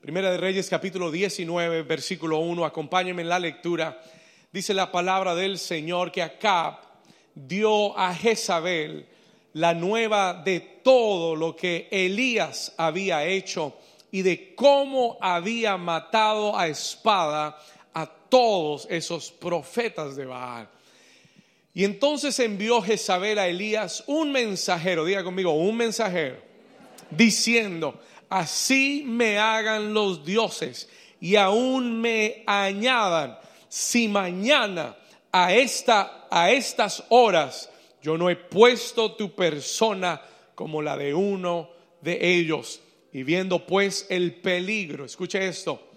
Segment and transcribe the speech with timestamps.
[0.00, 2.64] Primera de Reyes capítulo 19, versículo 1.
[2.64, 4.00] Acompáñenme en la lectura.
[4.50, 6.78] Dice la palabra del Señor que Acab
[7.34, 9.06] dio a Jezabel
[9.52, 13.76] la nueva de todo lo que Elías había hecho
[14.10, 17.58] y de cómo había matado a espada
[17.92, 20.66] a todos esos profetas de Baal.
[21.74, 26.38] Y entonces envió Jezabel a Elías un mensajero, diga conmigo, un mensajero,
[27.10, 30.88] diciendo, así me hagan los dioses
[31.20, 33.38] y aún me añadan
[33.68, 34.96] si mañana
[35.30, 37.70] a, esta, a estas horas
[38.02, 40.22] yo no he puesto tu persona
[40.54, 42.80] como la de uno de ellos.
[43.12, 45.90] Y viendo pues el peligro, escuche esto,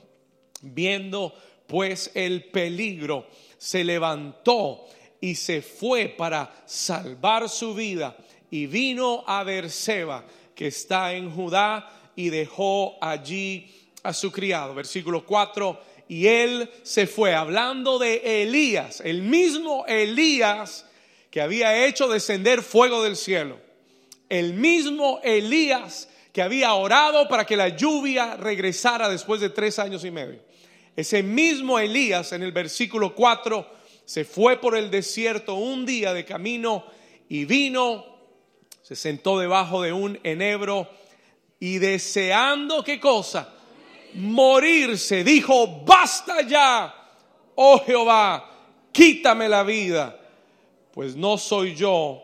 [0.62, 1.34] viendo
[1.68, 3.28] pues el peligro,
[3.58, 4.86] se levantó
[5.22, 8.18] y se fue para salvar su vida
[8.52, 13.72] y vino a Berseba, que está en Judá, y dejó allí
[14.04, 14.76] a su criado.
[14.76, 20.86] Versículo 4, y él se fue, hablando de Elías, el mismo Elías
[21.32, 23.58] que había hecho descender fuego del cielo,
[24.30, 30.04] el mismo Elías que había orado para que la lluvia regresara después de tres años
[30.04, 30.42] y medio.
[30.96, 33.68] Ese mismo Elías en el versículo 4
[34.06, 36.86] se fue por el desierto un día de camino
[37.30, 38.06] y vino,
[38.82, 40.90] se sentó debajo de un enebro
[41.64, 43.54] y deseando qué cosa?
[44.16, 46.94] Morirse, dijo, basta ya,
[47.56, 48.50] oh Jehová,
[48.92, 50.20] quítame la vida,
[50.92, 52.22] pues no soy yo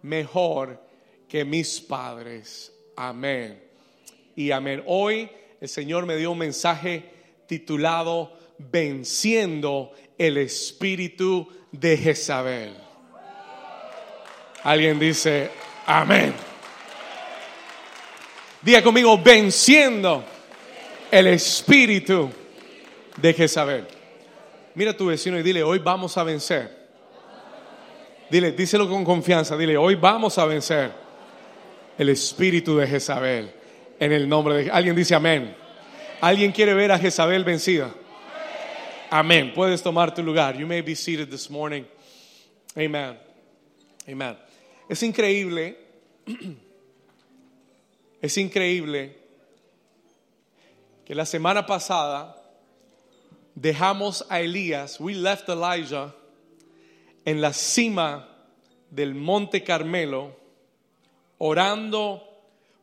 [0.00, 0.82] mejor
[1.28, 2.72] que mis padres.
[2.96, 3.62] Amén.
[4.34, 4.82] Y amén.
[4.86, 5.28] Hoy
[5.60, 7.10] el Señor me dio un mensaje
[7.46, 12.74] titulado Venciendo el espíritu de Jezabel.
[14.62, 15.50] Alguien dice,
[15.84, 16.47] amén.
[18.62, 20.24] Diga conmigo, venciendo
[21.10, 22.30] el espíritu
[23.16, 23.86] de Jezabel.
[24.74, 26.76] Mira a tu vecino y dile, hoy vamos a vencer.
[28.30, 30.92] Dile, díselo con confianza, dile, hoy vamos a vencer
[31.96, 33.52] el espíritu de Jezabel.
[33.98, 34.70] En el nombre de...
[34.70, 35.56] Alguien dice amén.
[36.20, 37.92] ¿Alguien quiere ver a Jezabel vencida?
[39.10, 39.52] Amén.
[39.54, 40.56] Puedes tomar tu lugar.
[40.56, 41.84] You may be seated this morning.
[42.76, 43.18] Amen.
[44.06, 44.36] Amen.
[44.88, 45.76] Es increíble.
[48.20, 49.16] Es increíble
[51.04, 52.34] que la semana pasada
[53.54, 56.12] dejamos a Elías, we left Elijah
[57.24, 58.28] en la cima
[58.90, 60.36] del Monte Carmelo
[61.38, 62.24] orando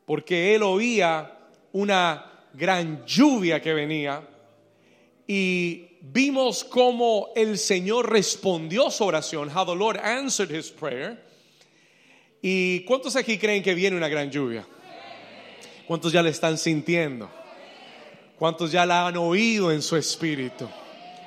[0.06, 1.38] porque él oía
[1.72, 4.26] una gran lluvia que venía
[5.26, 11.22] y vimos cómo el Señor respondió su oración, how the Lord answered his prayer.
[12.40, 14.66] ¿Y cuántos aquí creen que viene una gran lluvia?
[15.86, 17.30] ¿Cuántos ya la están sintiendo?
[18.38, 20.68] ¿Cuántos ya la han oído en su espíritu?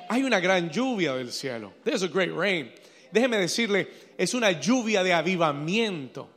[0.08, 1.72] Hay una gran lluvia del cielo.
[1.84, 2.70] There's a great rain.
[3.10, 6.28] Déjeme decirle, es una lluvia de avivamiento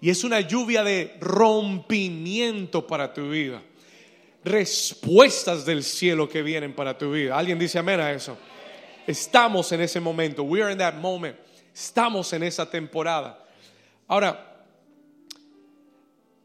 [0.00, 3.62] y es una lluvia de rompimiento para tu vida
[4.44, 7.36] respuestas del cielo que vienen para tu vida.
[7.36, 8.36] ¿Alguien dice amén a eso?
[9.06, 10.42] Estamos en ese momento.
[10.42, 11.36] We are in that moment.
[11.74, 13.44] Estamos en esa temporada.
[14.08, 14.49] Ahora,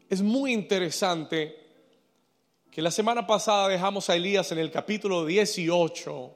[0.08, 1.56] es muy interesante
[2.70, 6.34] que la semana pasada dejamos a Elías en el capítulo 18,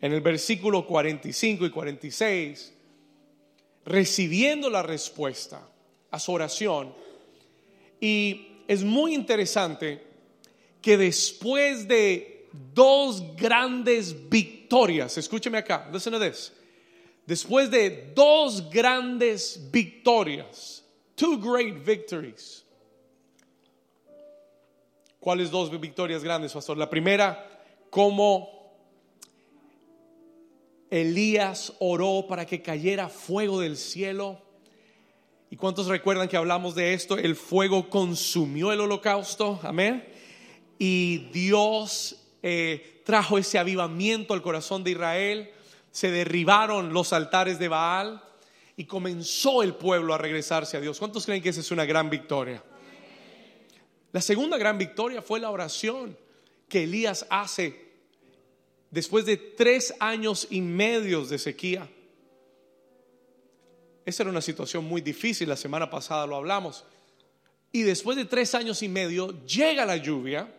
[0.00, 2.74] en el versículo 45 y 46,
[3.84, 5.66] recibiendo la respuesta
[6.10, 6.94] a su oración.
[8.00, 10.02] Y es muy interesante
[10.80, 16.52] que después de dos grandes victorias, escúcheme acá, listen to this.
[17.26, 20.84] Después de dos grandes victorias,
[21.16, 22.64] two great victories.
[25.20, 26.76] ¿Cuáles dos victorias grandes, pastor?
[26.76, 28.74] La primera, como
[30.90, 34.40] Elías oró para que cayera fuego del cielo.
[35.50, 37.16] ¿Y cuántos recuerdan que hablamos de esto?
[37.16, 39.60] El fuego consumió el holocausto.
[39.62, 40.04] Amén
[40.80, 45.50] y Dios eh, trajo ese avivamiento al corazón de Israel,
[45.90, 48.24] se derribaron los altares de Baal
[48.78, 50.98] y comenzó el pueblo a regresarse a Dios.
[50.98, 52.64] ¿Cuántos creen que esa es una gran victoria?
[54.12, 56.16] La segunda gran victoria fue la oración
[56.68, 57.90] que Elías hace
[58.90, 61.88] después de tres años y medio de sequía.
[64.04, 66.84] Esa era una situación muy difícil, la semana pasada lo hablamos.
[67.72, 70.52] Y después de tres años y medio llega la lluvia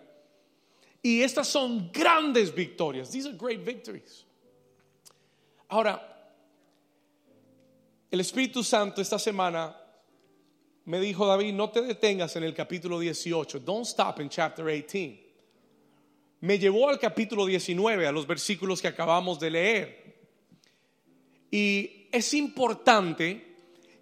[1.01, 3.09] y estas son grandes victorias.
[3.09, 4.25] These are great victories.
[5.68, 6.07] Ahora,
[8.09, 9.75] el Espíritu Santo esta semana
[10.86, 13.60] me dijo, David, no te detengas en el capítulo 18.
[13.60, 15.31] Don't stop in chapter 18.
[16.42, 20.01] me llevó al capítulo 19, a los versículos que acabamos de leer.
[21.51, 23.56] Y es importante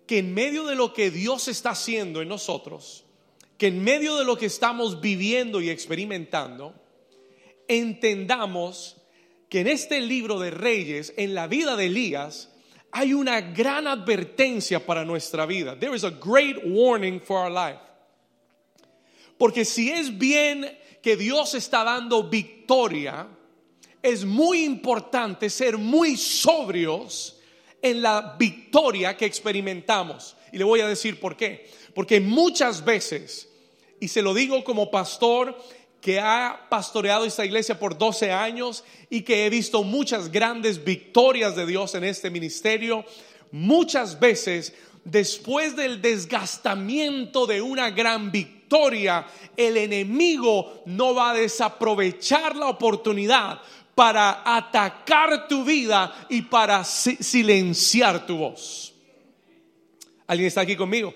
[0.08, 3.06] que en medio de lo que Dios está haciendo en nosotros,
[3.58, 6.74] que en medio de lo que estamos viviendo y experimentando,
[7.68, 8.96] entendamos
[9.50, 12.50] que en este libro de Reyes, en la vida de Elías,
[12.92, 15.78] hay una gran advertencia para nuestra vida.
[15.78, 17.80] There is a great warning for our life.
[19.38, 23.28] Porque si es bien que Dios está dando victoria,
[24.02, 27.40] es muy importante ser muy sobrios
[27.82, 30.36] en la victoria que experimentamos.
[30.52, 31.70] Y le voy a decir por qué.
[31.94, 33.50] Porque muchas veces,
[34.00, 35.58] y se lo digo como pastor
[36.02, 41.56] que ha pastoreado esta iglesia por 12 años y que he visto muchas grandes victorias
[41.56, 43.04] de Dios en este ministerio,
[43.52, 44.74] muchas veces
[45.04, 49.26] después del desgastamiento de una gran victoria,
[49.58, 53.60] el enemigo no va a desaprovechar la oportunidad
[53.96, 58.94] para atacar tu vida y para silenciar tu voz.
[60.28, 61.14] ¿Alguien está aquí conmigo?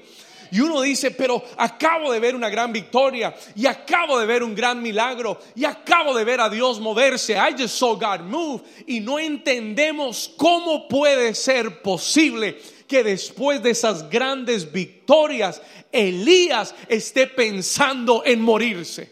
[0.54, 4.54] Y uno dice, pero acabo de ver una gran victoria y acabo de ver un
[4.54, 7.34] gran milagro y acabo de ver a Dios moverse.
[7.34, 8.62] I just saw God move.
[8.86, 15.60] Y no entendemos cómo puede ser posible que después de esas grandes victorias,
[15.92, 19.12] Elías esté pensando en morirse.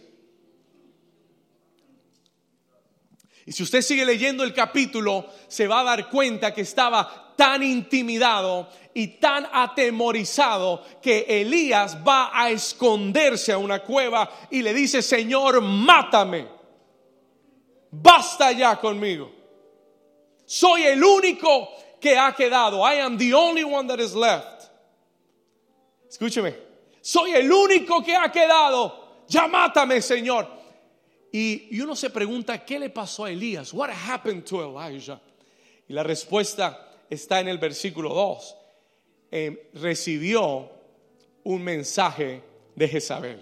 [3.48, 7.64] Y si usted sigue leyendo el capítulo, se va a dar cuenta que estaba tan
[7.64, 15.02] intimidado y tan atemorizado que Elías va a esconderse a una cueva y le dice,
[15.02, 16.48] Señor, mátame.
[17.90, 19.32] Basta ya conmigo.
[20.46, 22.84] Soy el único que ha quedado.
[22.88, 24.70] I am the only one that is left.
[26.08, 26.56] Escúcheme.
[27.02, 29.24] Soy el único que ha quedado.
[29.28, 30.48] Ya mátame, Señor.
[31.34, 33.74] Y, uno se pregunta, ¿qué le pasó a Elías?
[33.74, 35.20] What happened to Elijah?
[35.88, 38.58] Y la respuesta está en el versículo 2.
[39.32, 40.72] Eh, recibió
[41.44, 42.42] un mensaje
[42.76, 43.40] de Jezabel.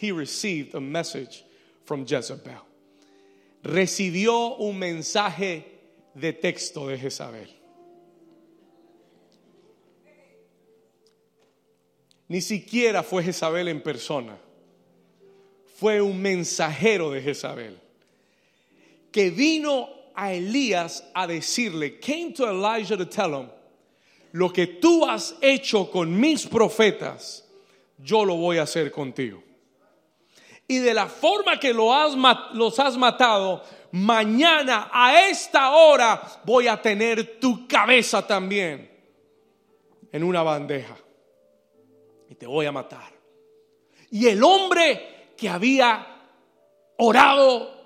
[0.00, 1.44] He received a message
[1.84, 2.62] from Jezebel.
[3.62, 5.64] Recibió un mensaje
[6.14, 7.54] de texto de Jezabel.
[12.28, 14.38] Ni siquiera fue Jezabel en persona
[15.78, 17.78] fue un mensajero de Jezabel
[19.12, 19.88] que vino
[20.18, 23.48] a Elías a decirle, came to Elijah to tell him,
[24.32, 27.44] lo que tú has hecho con mis profetas,
[28.02, 29.40] yo lo voy a hacer contigo.
[30.66, 32.16] Y de la forma que lo has,
[32.52, 33.62] los has matado,
[33.92, 38.90] mañana a esta hora voy a tener tu cabeza también
[40.10, 40.96] en una bandeja.
[42.28, 43.12] Y te voy a matar.
[44.10, 46.04] Y el hombre que había
[46.96, 47.77] orado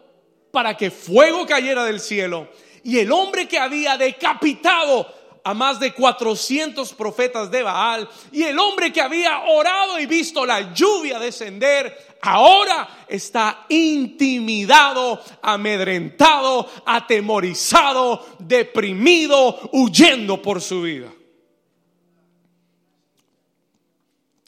[0.52, 2.48] para que fuego cayera del cielo
[2.84, 5.12] y el hombre que había decapitado
[5.44, 10.46] a más de 400 profetas de Baal y el hombre que había orado y visto
[10.46, 21.12] la lluvia descender, ahora está intimidado, amedrentado, atemorizado, deprimido, huyendo por su vida.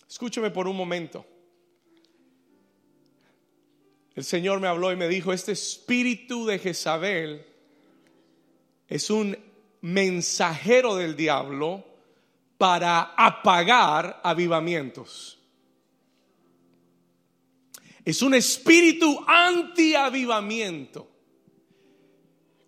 [0.09, 1.27] Escúcheme por un momento.
[4.15, 7.45] El Señor me habló y me dijo, este espíritu de Jezabel
[8.89, 9.37] es un
[9.81, 11.85] mensajero del diablo
[12.57, 15.39] para apagar avivamientos.
[18.05, 21.11] Es un espíritu anti-avivamiento.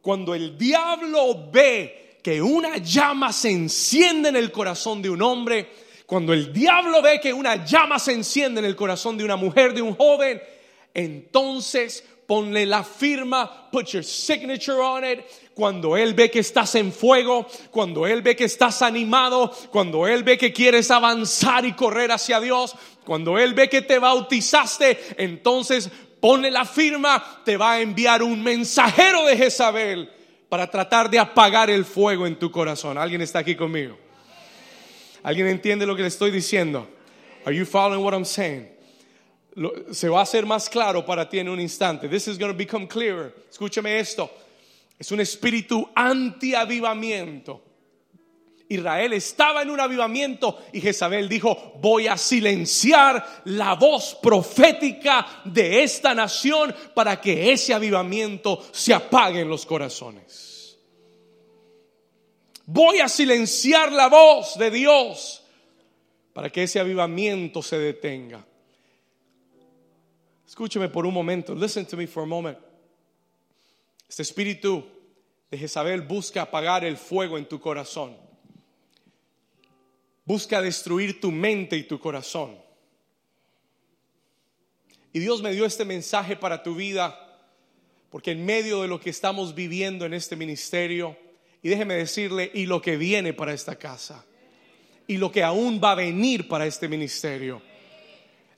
[0.01, 5.71] Cuando el diablo ve que una llama se enciende en el corazón de un hombre,
[6.07, 9.75] cuando el diablo ve que una llama se enciende en el corazón de una mujer,
[9.75, 10.41] de un joven,
[10.97, 15.21] entonces ponle la firma, put your signature on it.
[15.55, 20.25] Cuando Él ve que estás en fuego, cuando Él ve que estás animado, cuando Él
[20.25, 22.75] ve que quieres avanzar y correr hacia Dios,
[23.05, 28.43] cuando Él ve que te bautizaste, entonces ponle la firma, te va a enviar un
[28.43, 30.11] mensajero de Jezabel
[30.49, 32.97] para tratar de apagar el fuego en tu corazón.
[32.97, 33.99] ¿Alguien está aquí conmigo?
[35.23, 36.89] ¿Alguien entiende lo que le estoy diciendo?
[37.45, 38.76] Are you following what I'm saying?
[39.91, 42.09] Se va a hacer más claro para ti en un instante.
[42.09, 43.35] This is going to become clearer.
[43.51, 44.31] Escúchame esto.
[44.99, 47.63] Es un espíritu anti-avivamiento.
[48.69, 55.83] Israel estaba en un avivamiento y Jezabel dijo, voy a silenciar la voz profética de
[55.83, 60.79] esta nación para que ese avivamiento se apague en los corazones.
[62.67, 65.45] Voy a silenciar la voz de Dios
[66.33, 68.46] para que ese avivamiento se detenga.
[70.57, 71.55] Escúcheme por un momento.
[71.55, 72.57] Listen to me for a moment.
[74.09, 74.83] Este espíritu
[75.51, 78.17] de Jezabel busca apagar el fuego en tu corazón.
[80.25, 82.57] Busca destruir tu mente y tu corazón.
[85.13, 87.39] Y Dios me dio este mensaje para tu vida,
[88.09, 91.19] porque en medio de lo que estamos viviendo en este ministerio,
[91.63, 94.25] y déjeme decirle, y lo que viene para esta casa,
[95.07, 97.61] y lo que aún va a venir para este ministerio,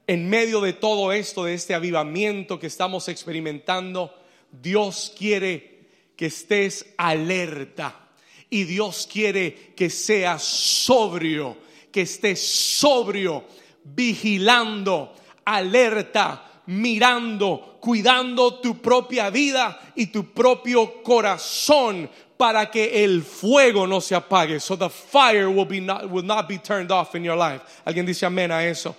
[0.09, 4.13] en medio de todo esto, de este avivamiento que estamos experimentando,
[4.51, 5.87] Dios quiere
[6.17, 8.09] que estés alerta
[8.49, 11.59] y Dios quiere que seas sobrio,
[11.93, 13.45] que estés sobrio,
[13.85, 23.87] vigilando, alerta, mirando, cuidando tu propia vida y tu propio corazón para que el fuego
[23.87, 24.59] no se apague.
[24.59, 27.61] So the fire will, be not, will not be turned off in your life.
[27.85, 28.97] ¿Alguien dice amén a eso?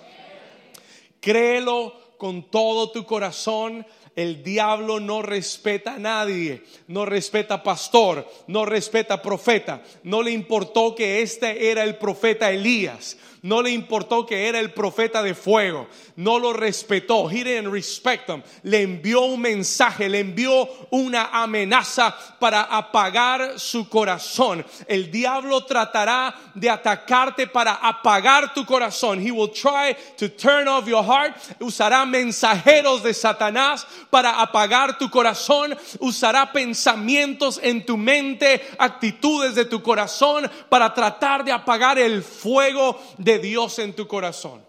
[1.20, 3.86] Créelo con todo tu corazón.
[4.16, 9.82] El diablo no respeta a nadie, no respeta pastor, no respeta profeta.
[10.02, 13.16] No le importó que este era el profeta Elías.
[13.42, 15.88] No le importó que era el profeta de fuego.
[16.16, 17.30] No lo respetó.
[17.30, 18.42] He didn't respect him.
[18.64, 24.64] Le envió un mensaje, le envió una amenaza para apagar su corazón.
[24.86, 29.20] El diablo tratará de atacarte para apagar tu corazón.
[29.20, 31.34] He will try to turn off your heart.
[31.60, 35.74] Usará mensajeros de Satanás para apagar tu corazón.
[35.98, 43.00] Usará pensamientos en tu mente, actitudes de tu corazón para tratar de apagar el fuego
[43.16, 44.64] de Dios en tu corazón.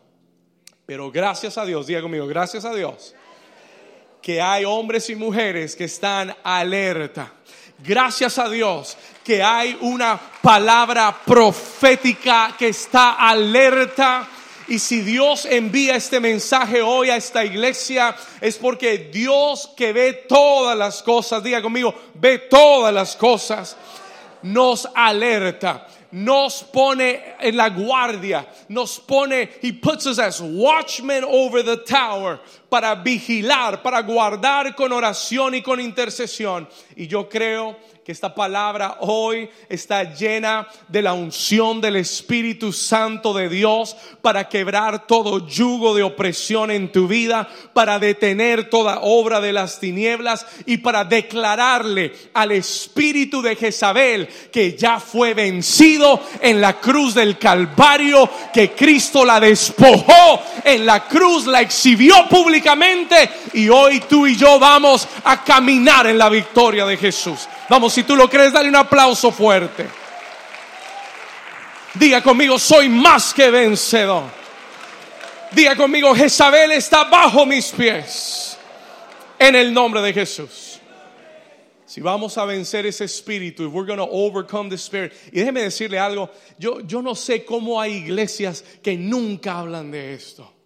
[0.85, 3.15] Pero gracias a Dios, diga conmigo, gracias a Dios,
[4.21, 7.33] que hay hombres y mujeres que están alerta.
[7.79, 14.27] Gracias a Dios que hay una palabra profética que está alerta.
[14.67, 20.13] Y si Dios envía este mensaje hoy a esta iglesia, es porque Dios que ve
[20.27, 23.75] todas las cosas, diga conmigo, ve todas las cosas,
[24.43, 31.63] nos alerta nos pone en la guardia, nos pone, he puts us as watchmen over
[31.63, 32.39] the tower
[32.69, 36.67] para vigilar, para guardar con oración y con intercesión.
[36.95, 43.31] Y yo creo que esta palabra hoy está llena de la unción del Espíritu Santo
[43.31, 49.39] de Dios para quebrar todo yugo de opresión en tu vida, para detener toda obra
[49.39, 56.59] de las tinieblas y para declararle al espíritu de Jezabel que ya fue vencido en
[56.59, 63.69] la cruz del Calvario, que Cristo la despojó en la cruz, la exhibió públicamente y
[63.69, 67.47] hoy tú y yo vamos a caminar en la victoria de Jesús.
[67.71, 69.87] Vamos, si tú lo crees, dale un aplauso fuerte.
[71.93, 74.23] Diga conmigo, soy más que vencedor.
[75.51, 78.57] Diga conmigo, Jezabel está bajo mis pies.
[79.39, 80.81] En el nombre de Jesús.
[81.85, 85.13] Si vamos a vencer ese espíritu, if we're going to overcome the spirit.
[85.31, 90.13] Y déjeme decirle algo, yo, yo no sé cómo hay iglesias que nunca hablan de
[90.13, 90.60] esto.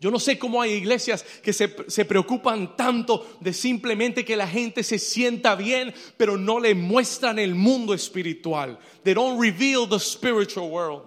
[0.00, 1.68] Yo no sé cómo hay iglesias que se,
[2.04, 7.54] preocupan tanto de simplemente que la gente se sienta bien, pero no le muestran el
[7.54, 8.78] mundo espiritual.
[9.02, 11.02] They don't reveal the spiritual world.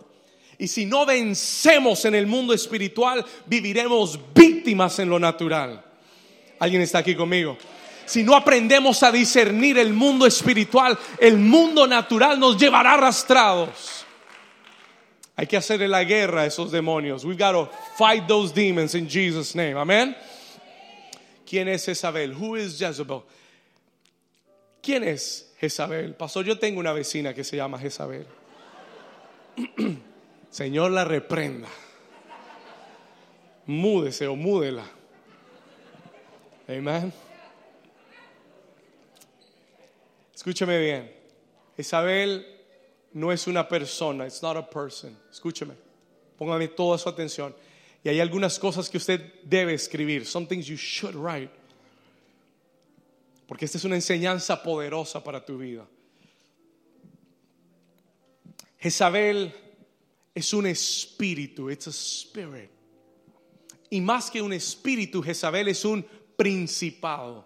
[0.58, 5.84] Y si no vencemos en el mundo espiritual, viviremos víctimas en lo natural.
[6.60, 7.58] ¿Alguien está aquí conmigo?
[8.06, 13.97] Si no aprendemos a discernir el mundo espiritual, el mundo natural nos llevará arrastrados.
[15.39, 17.24] Hay que hacerle la guerra a esos demonios.
[17.24, 19.77] We've got to fight those demons in Jesus' name.
[19.77, 20.15] Amén.
[21.46, 22.34] ¿Quién es Jezabel?
[22.34, 23.22] Who is Jezebel?
[24.82, 26.15] ¿Quién es Jezabel?
[26.15, 28.25] Pastor, yo tengo una vecina que se llama Jezabel.
[30.50, 31.70] Señor la reprenda.
[33.67, 34.86] Múdese o múdela.
[36.67, 37.13] Amén.
[40.34, 41.12] Escúcheme bien.
[41.75, 42.57] Jezabel
[43.14, 45.16] no es una persona, it's not a person.
[45.32, 45.74] Escúcheme,
[46.38, 47.54] póngame toda su atención.
[48.04, 51.52] Y hay algunas cosas que usted debe escribir, some things you should write.
[53.48, 55.88] Porque esta es una enseñanza poderosa para tu vida.
[58.78, 59.54] Jezabel
[60.36, 62.70] es un espíritu, it's a spirit.
[63.90, 67.46] Y más que un espíritu, Jezabel es un principado.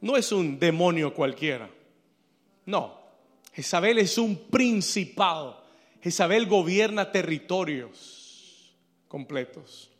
[0.00, 1.68] No es un demonio cualquiera.
[2.66, 3.03] No,
[3.54, 5.62] Jezabel es un principado.
[6.02, 8.74] Jezabel gobierna territorios
[9.08, 9.90] completos.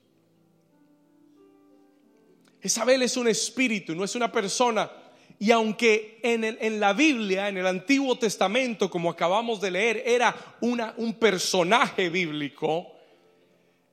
[2.61, 4.91] Jezabel es un espíritu, no es una persona.
[5.39, 10.35] Y aunque en, en, la Biblia, en el Antiguo Testamento, como acabamos de leer, era
[10.61, 12.91] una, un personaje bíblico,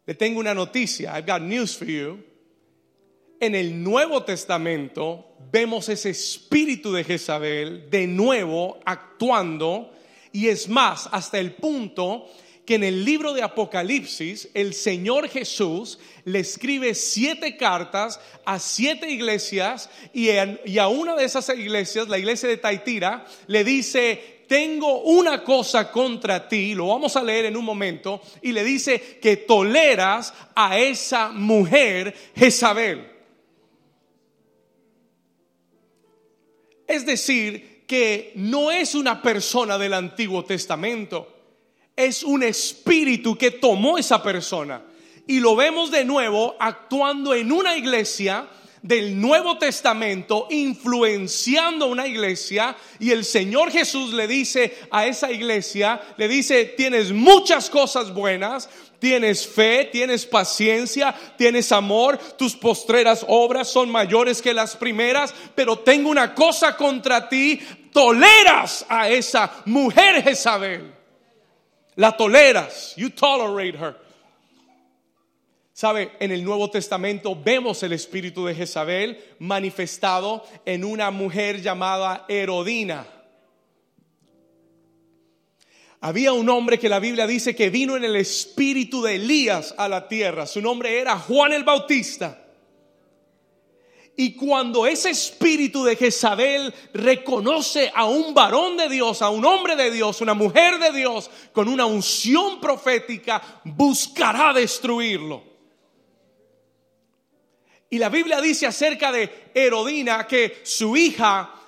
[0.06, 1.18] le tengo una noticia.
[1.18, 2.31] I've got news for you.
[3.42, 9.92] En el Nuevo Testamento vemos ese espíritu de Jezabel de nuevo actuando
[10.32, 12.30] y es más, hasta el punto
[12.66, 19.10] que en el libro de Apocalipsis el Señor Jesús le escribe siete cartas a siete
[19.10, 25.44] iglesias y, a una de esas iglesias, la iglesia de Taitira, le dice, tengo una
[25.44, 30.32] cosa contra ti, lo vamos a leer en un momento, y le dice que toleras
[30.54, 33.11] a esa mujer Jezabel.
[36.92, 41.26] Es decir, que no es una persona del Antiguo Testamento,
[41.96, 44.82] es un espíritu que tomó esa persona.
[45.26, 48.46] Y lo vemos de nuevo actuando en una iglesia
[48.82, 52.76] del Nuevo Testamento, influenciando una iglesia.
[53.00, 58.70] Y el Señor Jesús le dice a esa iglesia, le dice, tienes muchas cosas buenas,
[59.02, 65.80] tienes fe, tienes paciencia, tienes amor, tus postreras obras son mayores que las primeras, pero
[65.80, 67.60] tengo una cosa contra ti,
[67.92, 70.94] toleras a esa mujer Jezabel.
[71.96, 73.96] La toleras, you tolerate her.
[75.74, 82.26] Sabe, en el Nuevo Testamento vemos el espíritu de Jezabel manifestado en una mujer llamada
[82.30, 83.08] Herodina.
[86.04, 89.88] Había un hombre que la Biblia dice que vino en el espíritu de Elías a
[89.88, 90.48] la tierra.
[90.48, 92.44] Su nombre era Juan el Bautista.
[94.18, 99.76] Y cuando ese espíritu de Jezabel reconoce a un varón de Dios, a un hombre
[99.76, 105.44] de Dios, una mujer de Dios, con una unción profética, buscará destruirlo.
[107.92, 111.61] Y la Biblia dice acerca de Herodina que su hija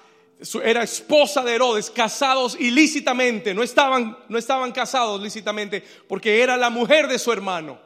[0.64, 6.70] era esposa de Herodes, casados ilícitamente, no estaban, no estaban casados lícitamente porque era la
[6.70, 7.80] mujer de su hermano.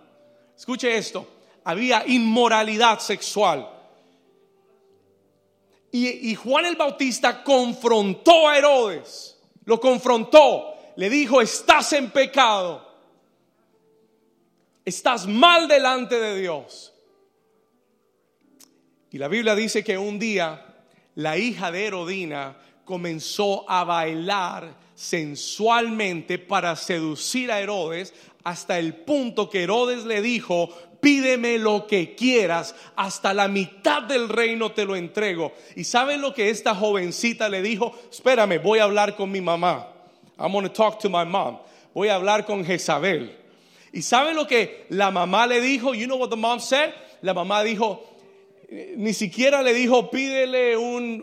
[0.58, 1.28] Escuche esto,
[1.64, 3.70] había inmoralidad sexual.
[5.92, 12.86] Y, y Juan el Bautista confrontó a Herodes, lo confrontó, le dijo, estás en pecado,
[14.84, 16.94] estás mal delante de Dios.
[19.12, 20.67] Y la Biblia dice que un día
[21.18, 29.50] la hija de Herodina comenzó a bailar sensualmente para seducir a Herodes hasta el punto
[29.50, 30.70] que Herodes le dijo,
[31.02, 35.54] pídeme lo que quieras, hasta la mitad del reino te lo entrego.
[35.76, 37.98] ¿Y saben lo que esta jovencita le dijo?
[38.12, 39.88] Espérame, voy a hablar con mi mamá.
[40.38, 41.58] I'm going to talk to my mom.
[41.96, 43.36] Voy a hablar con Jezabel.
[43.92, 45.96] ¿Y saben lo que la mamá le dijo?
[45.96, 46.94] You know what the mom said?
[47.24, 48.17] La mamá dijo,
[48.70, 51.22] ni siquiera le dijo, pídele un,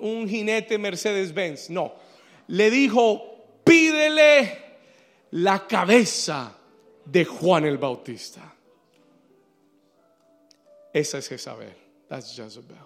[0.00, 1.70] un, jinete Mercedes-Benz.
[1.70, 1.94] No,
[2.48, 4.64] le dijo, pídele
[5.32, 6.56] la cabeza
[7.04, 8.54] de Juan el Bautista.
[10.92, 11.74] Esa es Jezabel.
[12.08, 12.76] That's Jezebel.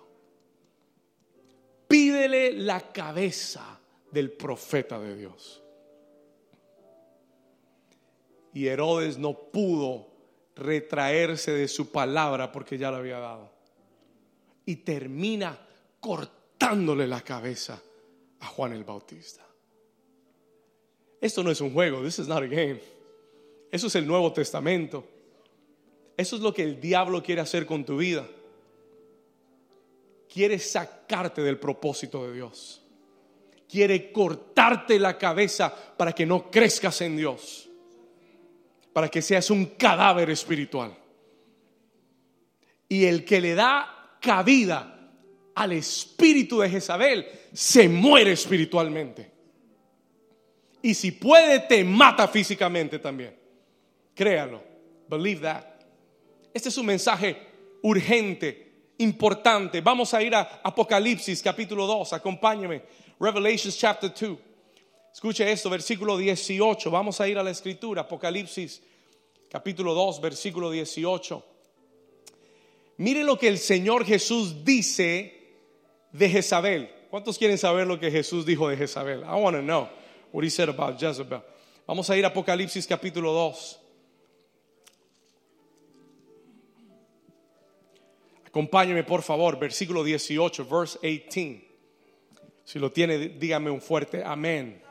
[1.87, 3.79] Pídele la cabeza
[4.11, 5.63] del profeta de Dios.
[8.53, 10.09] Y Herodes no pudo
[10.57, 13.60] retraerse de su palabra porque ya la había dado
[14.71, 15.59] y termina
[15.99, 17.83] cortándole la cabeza
[18.39, 19.45] a Juan el Bautista.
[21.21, 22.81] Esto no es un juego, this is not a game.
[23.73, 25.05] Eso es el Nuevo Testamento.
[26.17, 28.29] Eso es lo que el diablo quiere hacer con tu vida.
[30.33, 32.81] Quiere sacarte del propósito de Dios.
[33.69, 37.69] Quiere cortarte la cabeza para que no crezcas en Dios.
[38.93, 40.97] Para que seas un cadáver espiritual.
[42.89, 45.01] Y el que le da cabida
[45.55, 49.31] al espíritu de Jezabel, se muere espiritualmente.
[50.83, 53.37] Y si puede, te mata físicamente también.
[54.15, 54.63] Créalo.
[55.09, 55.65] Believe that.
[56.55, 57.37] Este es un mensaje
[57.83, 59.81] urgente, importante.
[59.81, 62.13] Vamos a ir a Apocalipsis capítulo 2.
[62.13, 62.83] Acompáñeme.
[63.19, 64.39] Revelations chapter 2.
[65.13, 66.91] Escuche esto, versículo 18.
[66.91, 68.03] Vamos a ir a la escritura.
[68.03, 68.83] Apocalipsis
[69.51, 71.50] capítulo 2, versículo 18.
[73.01, 75.33] Mire lo que el Señor Jesús dice
[76.13, 76.91] de Jezabel.
[77.09, 79.21] ¿Cuántos quieren saber lo que Jesús dijo de Jezabel?
[79.21, 79.89] I want to know
[80.33, 81.41] what he said about Jezebel.
[81.87, 83.81] Vamos a ir a Apocalipsis capítulo 2.
[88.49, 91.65] Acompáñeme por favor, versículo 18, verse 18.
[92.65, 94.83] Si lo tiene, dígame un fuerte amén.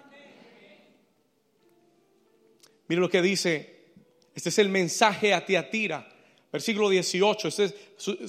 [2.88, 3.78] Mire lo que dice.
[4.34, 6.19] Este es el mensaje a Tiatira
[6.52, 7.76] Versículo 18, este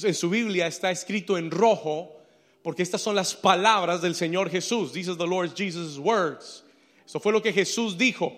[0.06, 2.16] en su Biblia está escrito en rojo
[2.62, 4.92] porque estas son las palabras del Señor Jesús.
[4.92, 6.62] These are the Lord Jesus' words.
[7.06, 8.32] Eso fue lo que Jesús dijo.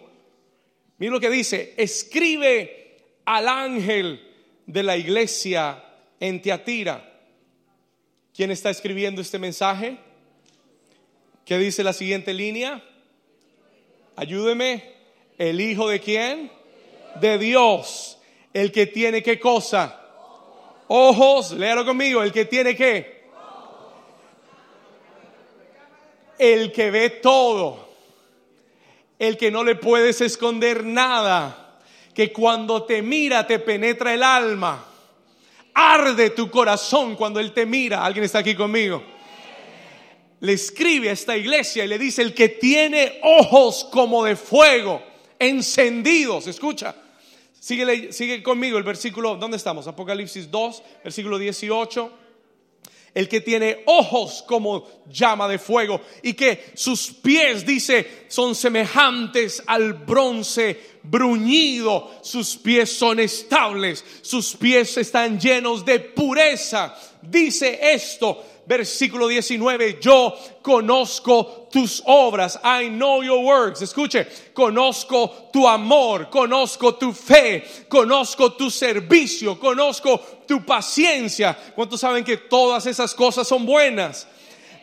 [0.99, 4.21] Mira lo que dice, escribe al ángel
[4.66, 5.83] de la iglesia
[6.21, 7.09] en Teatira.
[8.35, 9.99] ¿Quién está escribiendo este mensaje?
[11.45, 12.83] ¿Qué dice la siguiente línea?
[14.14, 14.92] Ayúdeme.
[15.38, 16.53] ¿El Hijo de quién?
[17.21, 18.18] De Dios.
[18.53, 19.99] El que tiene qué cosa?
[20.88, 22.23] Ojos, léalo conmigo.
[22.23, 23.23] El que tiene qué?
[26.38, 27.88] El que ve todo.
[29.19, 31.79] El que no le puedes esconder nada.
[32.15, 34.85] Que cuando te mira te penetra el alma.
[35.75, 38.05] Arde tu corazón cuando Él te mira.
[38.05, 39.03] ¿Alguien está aquí conmigo?
[40.41, 45.01] Le escribe a esta iglesia y le dice, el que tiene ojos como de fuego,
[45.38, 46.97] encendidos, escucha,
[47.62, 49.87] sigue, conmigo el versículo, ¿dónde estamos?
[49.87, 52.18] Apocalipsis 2, versículo 18
[53.14, 59.62] el que tiene ojos como llama de fuego y que sus pies, dice, son semejantes
[59.66, 66.96] al bronce bruñido, sus pies son estables, sus pies están llenos de pureza.
[67.20, 73.83] Dice esto, versículo 19, yo conozco tus obras, I know your works.
[73.83, 81.57] Escuche, conozco tu amor, conozco tu fe, conozco tu servicio, conozco tu paciencia.
[81.75, 84.27] ¿Cuántos saben que todas esas cosas son buenas?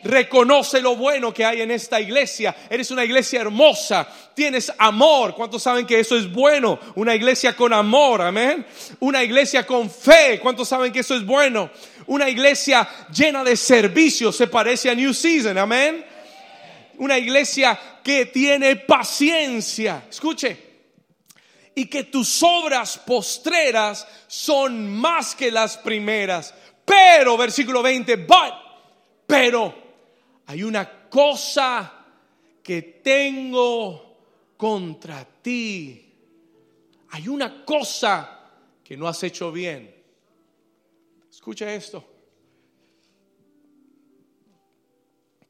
[0.02, 2.56] Reconoce lo bueno que hay en esta iglesia.
[2.70, 4.08] Eres una iglesia hermosa.
[4.34, 5.34] Tienes amor.
[5.34, 6.78] ¿Cuántos saben que eso es bueno?
[6.94, 8.22] Una iglesia con amor.
[8.22, 8.64] Amén.
[9.00, 10.40] Una iglesia con fe.
[10.40, 11.70] ¿Cuántos saben que eso es bueno?
[12.10, 14.32] Una iglesia llena de servicio.
[14.32, 15.56] Se parece a New Season.
[15.56, 16.04] Amén.
[16.98, 20.06] Una iglesia que tiene paciencia.
[20.10, 20.70] Escuche
[21.72, 26.52] y que tus obras postreras son más que las primeras.
[26.84, 28.54] Pero, versículo 20, but,
[29.24, 29.72] pero
[30.46, 32.06] hay una cosa
[32.60, 34.16] que tengo
[34.56, 36.12] contra ti.
[37.10, 38.40] Hay una cosa
[38.82, 39.99] que no has hecho bien.
[41.40, 42.04] Escucha esto.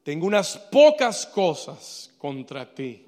[0.04, 3.04] Tengo unas pocas cosas contra ti.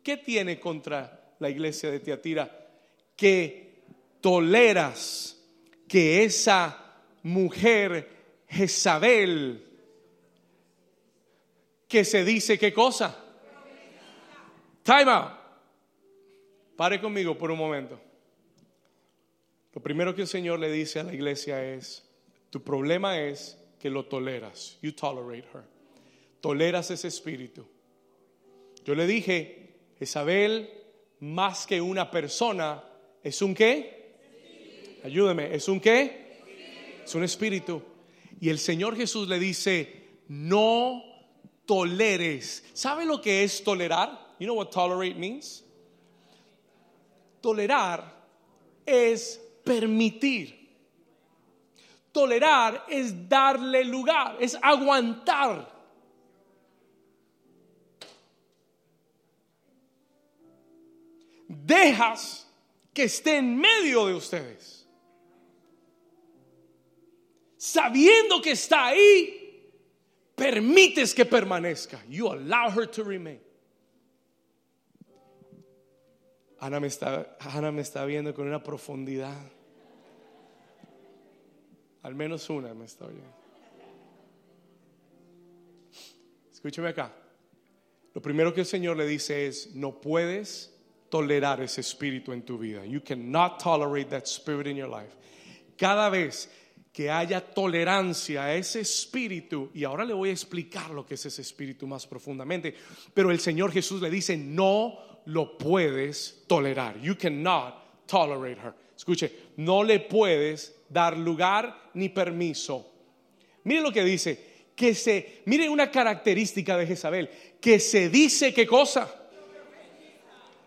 [0.00, 2.68] ¿Qué tiene contra la iglesia de Tiatira?
[3.16, 3.82] Que
[4.20, 5.36] toleras
[5.88, 9.66] que esa mujer Jezabel
[11.88, 13.18] que se dice qué cosa.
[14.84, 15.32] Time out.
[16.76, 18.09] Pare conmigo por un momento.
[19.80, 22.06] Lo primero que el Señor le dice a la iglesia es,
[22.50, 24.76] tu problema es que lo toleras.
[24.82, 25.62] You tolerate her.
[26.42, 27.66] Toleras ese espíritu.
[28.84, 30.68] Yo le dije, Isabel,
[31.20, 32.84] más que una persona,
[33.22, 35.00] es un qué?
[35.02, 36.42] Ayúdeme, ¿es un qué?
[37.02, 37.82] Es un espíritu.
[38.38, 41.02] Y el Señor Jesús le dice, no
[41.64, 42.64] toleres.
[42.74, 44.34] ¿Sabe lo que es tolerar?
[44.38, 45.64] You know what tolerate means?
[47.40, 48.26] Tolerar
[48.84, 49.40] es
[49.70, 50.58] permitir.
[52.10, 55.70] Tolerar es darle lugar, es aguantar.
[61.46, 62.50] Dejas
[62.92, 64.88] que esté en medio de ustedes.
[67.56, 69.70] Sabiendo que está ahí,
[70.34, 72.04] permites que permanezca.
[72.08, 73.40] You allow her to remain.
[76.58, 79.59] Ana me está, Ana me está viendo con una profundidad.
[82.02, 83.36] Al menos una me está oyendo.
[86.52, 87.14] Escúcheme acá.
[88.14, 90.74] Lo primero que el Señor le dice es, no puedes
[91.08, 92.84] tolerar ese espíritu en tu vida.
[92.84, 95.14] You cannot tolerate that spirit in your life.
[95.76, 96.50] Cada vez
[96.92, 99.70] que haya tolerancia a ese espíritu.
[99.74, 102.74] Y ahora le voy a explicar lo que es ese espíritu más profundamente.
[103.14, 107.00] Pero el Señor Jesús le dice, no lo puedes tolerar.
[107.00, 108.74] You cannot tolerate her.
[109.00, 112.86] Escuche, no le puedes dar lugar ni permiso.
[113.64, 114.38] Mire lo que dice,
[114.76, 119.10] que se, mire una característica de Jezabel, que se dice qué cosa.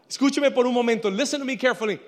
[0.10, 2.00] Escúcheme por un momento, listen to me carefully.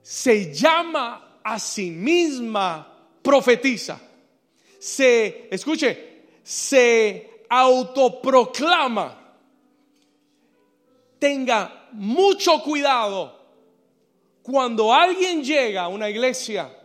[0.00, 2.86] Se llama a sí misma
[3.20, 4.00] profetiza,
[4.78, 9.18] se, escuche, se autoproclama.
[11.18, 13.41] Tenga mucho cuidado
[14.42, 16.76] cuando alguien llega a una iglesia,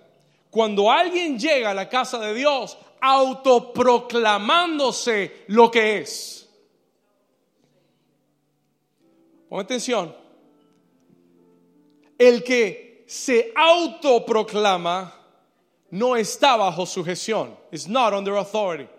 [0.49, 6.47] cuando alguien llega a la casa de Dios, autoproclamándose lo que es.
[9.49, 10.15] Pon atención.
[12.17, 15.13] El que se autoproclama
[15.91, 17.57] no está bajo sujeción.
[17.71, 18.89] It's not under authority.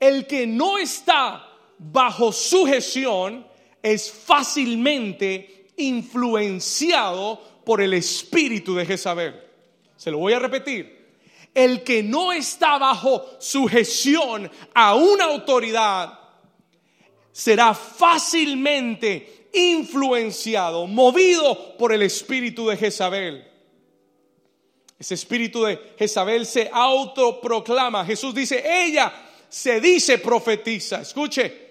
[0.00, 1.46] El que no está
[1.78, 3.46] bajo sujeción
[3.82, 9.42] es fácilmente influenciado por el espíritu de Jezabel.
[9.96, 10.96] Se lo voy a repetir.
[11.54, 16.18] el que no está bajo sujeción a una autoridad
[17.32, 23.48] será fácilmente influenciado, movido por el espíritu de Jezabel.
[24.98, 28.04] Ese espíritu de Jezabel se autoproclama.
[28.04, 29.12] Jesús dice, ella
[29.48, 31.00] se dice profetiza.
[31.00, 31.65] Escuche.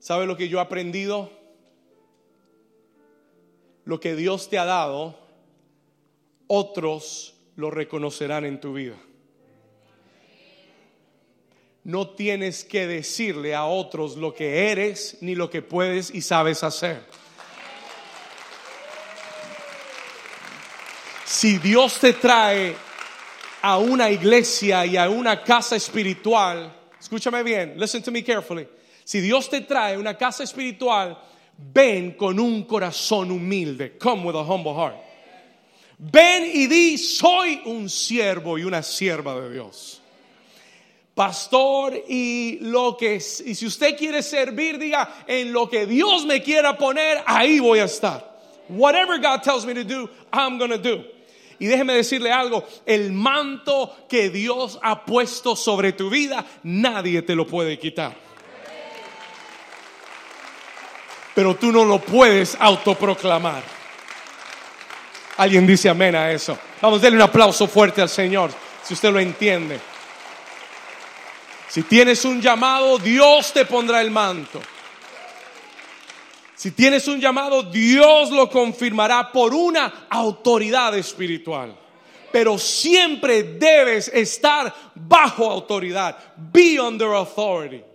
[0.00, 1.30] ¿Sabe lo que yo he aprendido?
[3.84, 5.18] Lo que Dios te ha dado,
[6.46, 8.96] otros lo reconocerán en tu vida.
[11.84, 16.64] No tienes que decirle a otros lo que eres ni lo que puedes y sabes
[16.64, 17.02] hacer.
[21.26, 22.74] Si Dios te trae
[23.60, 28.66] a una iglesia y a una casa espiritual, escúchame bien, listen to me carefully.
[29.10, 31.18] Si Dios te trae una casa espiritual,
[31.56, 33.98] ven con un corazón humilde.
[33.98, 34.94] Come with a humble heart.
[35.98, 40.00] Ven y di, soy un siervo y una sierva de Dios.
[41.12, 46.40] Pastor, y lo que y si usted quiere servir, diga, en lo que Dios me
[46.40, 48.38] quiera poner, ahí voy a estar.
[48.68, 51.02] Whatever God tells me to do, I'm going to do.
[51.58, 57.34] Y déjeme decirle algo, el manto que Dios ha puesto sobre tu vida, nadie te
[57.34, 58.29] lo puede quitar.
[61.40, 63.62] Pero tú no lo puedes autoproclamar.
[65.38, 66.58] Alguien dice amén a eso.
[66.82, 68.50] Vamos, a darle un aplauso fuerte al Señor,
[68.82, 69.80] si usted lo entiende.
[71.66, 74.60] Si tienes un llamado, Dios te pondrá el manto.
[76.54, 81.74] Si tienes un llamado, Dios lo confirmará por una autoridad espiritual.
[82.30, 86.18] Pero siempre debes estar bajo autoridad.
[86.36, 87.89] Be under authority.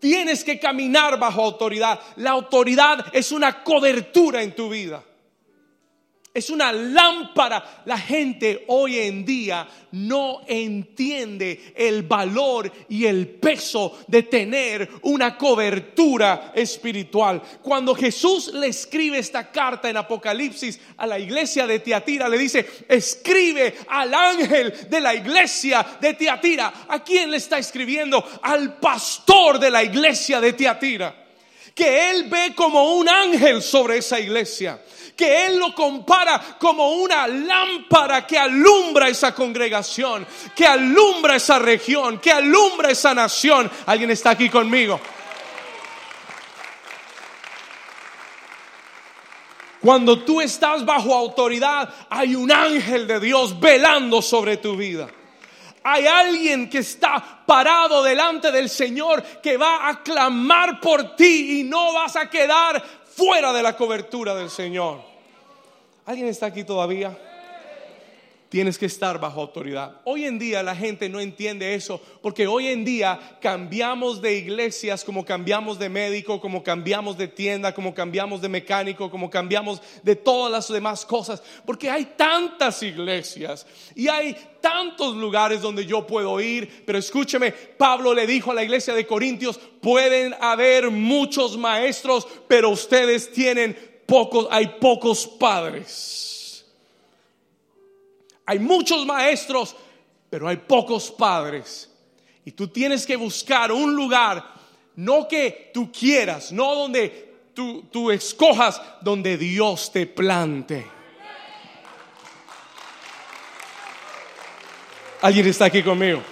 [0.00, 2.00] Tienes que caminar bajo autoridad.
[2.16, 5.02] La autoridad es una cobertura en tu vida
[6.36, 7.82] es una lámpara.
[7.86, 15.38] La gente hoy en día no entiende el valor y el peso de tener una
[15.38, 17.40] cobertura espiritual.
[17.62, 22.66] Cuando Jesús le escribe esta carta en Apocalipsis a la iglesia de Tiatira, le dice,
[22.86, 26.84] escribe al ángel de la iglesia de Tiatira.
[26.88, 28.22] ¿A quién le está escribiendo?
[28.42, 31.24] Al pastor de la iglesia de Tiatira.
[31.74, 34.78] Que él ve como un ángel sobre esa iglesia
[35.16, 42.18] que Él lo compara como una lámpara que alumbra esa congregación, que alumbra esa región,
[42.18, 43.70] que alumbra esa nación.
[43.86, 45.00] ¿Alguien está aquí conmigo?
[49.80, 55.08] Cuando tú estás bajo autoridad, hay un ángel de Dios velando sobre tu vida.
[55.84, 61.62] Hay alguien que está parado delante del Señor que va a clamar por ti y
[61.62, 62.82] no vas a quedar
[63.16, 65.00] fuera de la cobertura del Señor.
[66.04, 67.16] ¿Alguien está aquí todavía?
[68.56, 70.00] Tienes que estar bajo autoridad.
[70.04, 75.04] Hoy en día la gente no entiende eso porque hoy en día cambiamos de iglesias
[75.04, 80.16] como cambiamos de médico, como cambiamos de tienda, como cambiamos de mecánico, como cambiamos de
[80.16, 81.42] todas las demás cosas.
[81.66, 86.82] Porque hay tantas iglesias y hay tantos lugares donde yo puedo ir.
[86.86, 92.70] Pero escúcheme, Pablo le dijo a la iglesia de Corintios, pueden haber muchos maestros, pero
[92.70, 96.35] ustedes tienen pocos, hay pocos padres.
[98.46, 99.74] Hay muchos maestros,
[100.30, 101.90] pero hay pocos padres.
[102.44, 104.44] Y tú tienes que buscar un lugar,
[104.94, 110.86] no que tú quieras, no donde tú, tú escojas, donde Dios te plante.
[115.22, 116.22] ¿Alguien está aquí conmigo?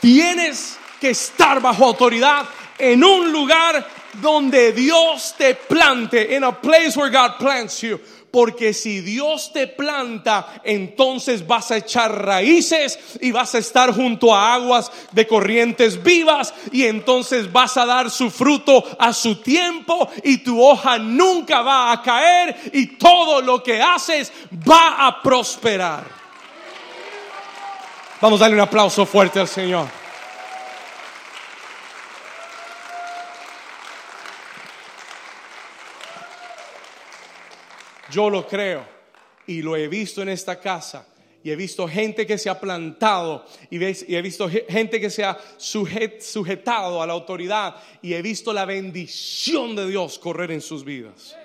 [0.00, 2.46] Tienes que estar bajo autoridad
[2.78, 8.00] en un lugar donde Dios te plante, in a place where God plants you.
[8.30, 14.34] Porque si Dios te planta, entonces vas a echar raíces y vas a estar junto
[14.34, 20.10] a aguas de corrientes vivas y entonces vas a dar su fruto a su tiempo
[20.22, 24.30] y tu hoja nunca va a caer y todo lo que haces
[24.68, 26.04] va a prosperar.
[28.20, 30.07] Vamos a darle un aplauso fuerte al Señor.
[38.10, 38.84] Yo lo creo
[39.46, 41.06] y lo he visto en esta casa.
[41.42, 45.38] Y he visto gente que se ha plantado y he visto gente que se ha
[45.56, 51.36] sujetado a la autoridad y he visto la bendición de Dios correr en sus vidas.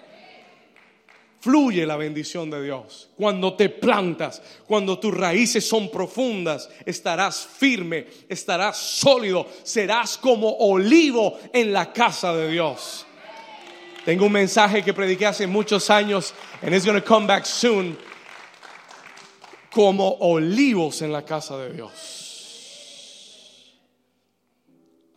[1.40, 3.10] Fluye la bendición de Dios.
[3.18, 11.38] Cuando te plantas, cuando tus raíces son profundas, estarás firme, estarás sólido, serás como olivo
[11.52, 13.06] en la casa de Dios.
[14.06, 17.98] Tengo un mensaje que prediqué hace muchos años and it's going to come back soon.
[19.72, 22.14] Como olivos en la casa de Dios.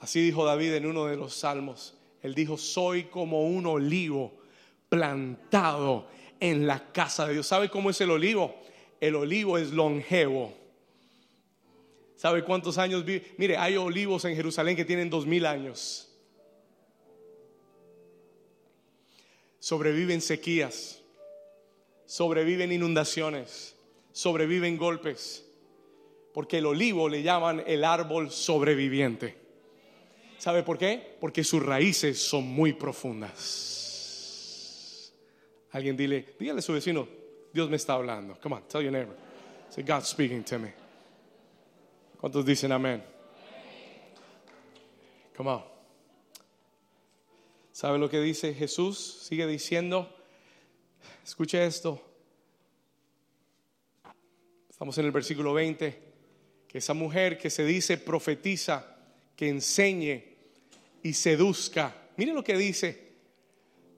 [0.01, 1.94] Así dijo David en uno de los salmos.
[2.22, 4.33] Él dijo, soy como un olivo
[4.88, 6.09] plantado
[6.40, 7.46] en la casa de Dios.
[7.46, 8.55] ¿Sabe cómo es el olivo?
[9.01, 10.55] El olivo es longevo.
[12.16, 13.35] ¿Sabe cuántos años vive?
[13.37, 16.06] Mire, hay olivos en Jerusalén que tienen dos mil años.
[19.66, 21.02] Sobreviven sequías,
[22.05, 23.74] sobreviven inundaciones,
[24.12, 25.44] sobreviven golpes,
[26.33, 29.37] porque el olivo le llaman el árbol sobreviviente.
[30.38, 31.16] ¿Sabe por qué?
[31.20, 33.42] Porque sus raíces son muy profundas.
[35.72, 37.09] Alguien dile, dígale a su vecino,
[37.52, 38.38] Dios me está hablando.
[38.40, 39.16] Come on, tell your neighbor.
[39.70, 40.72] Say, God's speaking to me.
[42.20, 43.02] ¿Cuántos dicen amén?
[45.37, 45.76] Come on.
[47.77, 49.19] ¿Sabe lo que dice Jesús?
[49.21, 50.11] Sigue diciendo,
[51.23, 52.03] escuche esto.
[54.71, 56.03] Estamos en el versículo 20,
[56.69, 58.97] que esa mujer que se dice profetiza,
[59.37, 60.25] que enseñe
[61.03, 61.95] y seduzca.
[62.17, 63.12] Mire lo que dice.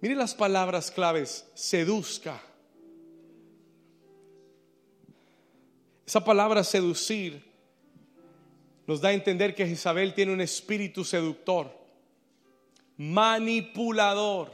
[0.00, 2.42] Mire las palabras claves, seduzca.
[6.04, 7.44] Esa palabra seducir
[8.88, 11.77] nos da a entender que Jezabel tiene un espíritu seductor,
[12.98, 14.50] manipulador,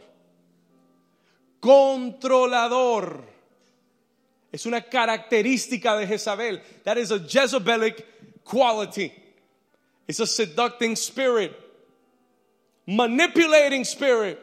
[1.60, 3.24] controlador.
[4.52, 6.62] Es una característica de Jezabel.
[6.84, 8.04] That is a Jezebelic
[8.44, 9.12] quality.
[10.06, 11.52] It's a seducing spirit,
[12.86, 14.38] manipulating spirit,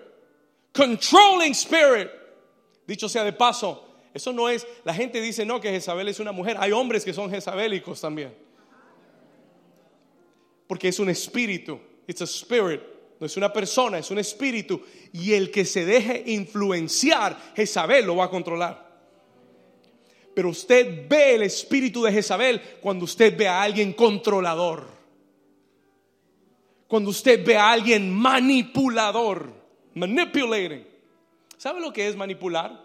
[0.74, 2.10] controlling spirit.
[2.88, 6.34] Dicho sea de paso, eso no es, la gente dice no que Jezabel es una
[6.34, 6.58] mujer.
[6.60, 8.34] Hay hombres que son jezabélicos también
[10.72, 11.82] porque es un espíritu.
[12.08, 12.82] It's a spirit.
[13.22, 14.82] No es una persona, es un espíritu.
[15.14, 18.90] Y el que se deje influenciar, Jezabel lo va a controlar.
[20.34, 24.88] Pero usted ve el espíritu de Jezabel cuando usted ve a alguien controlador.
[26.88, 29.54] Cuando usted ve a alguien manipulador.
[29.94, 30.88] Manipulating.
[31.58, 32.84] ¿Sabe lo que es manipular?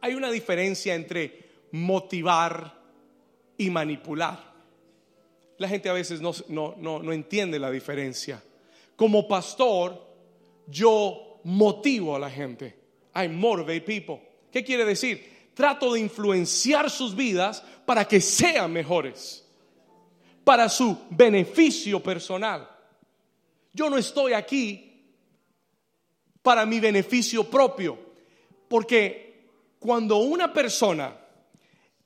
[0.00, 2.80] Hay una diferencia entre motivar
[3.58, 4.42] y manipular.
[5.58, 8.42] La gente a veces no, no, entiende la diferencia.
[8.98, 9.96] Como pastor,
[10.66, 12.74] yo motivo a la gente.
[13.14, 14.20] I motivate people.
[14.50, 15.52] ¿Qué quiere decir?
[15.54, 19.46] Trato de influenciar sus vidas para que sean mejores,
[20.42, 22.68] para su beneficio personal.
[23.72, 25.00] Yo no estoy aquí
[26.42, 27.96] para mi beneficio propio,
[28.66, 29.46] porque
[29.78, 31.16] cuando una persona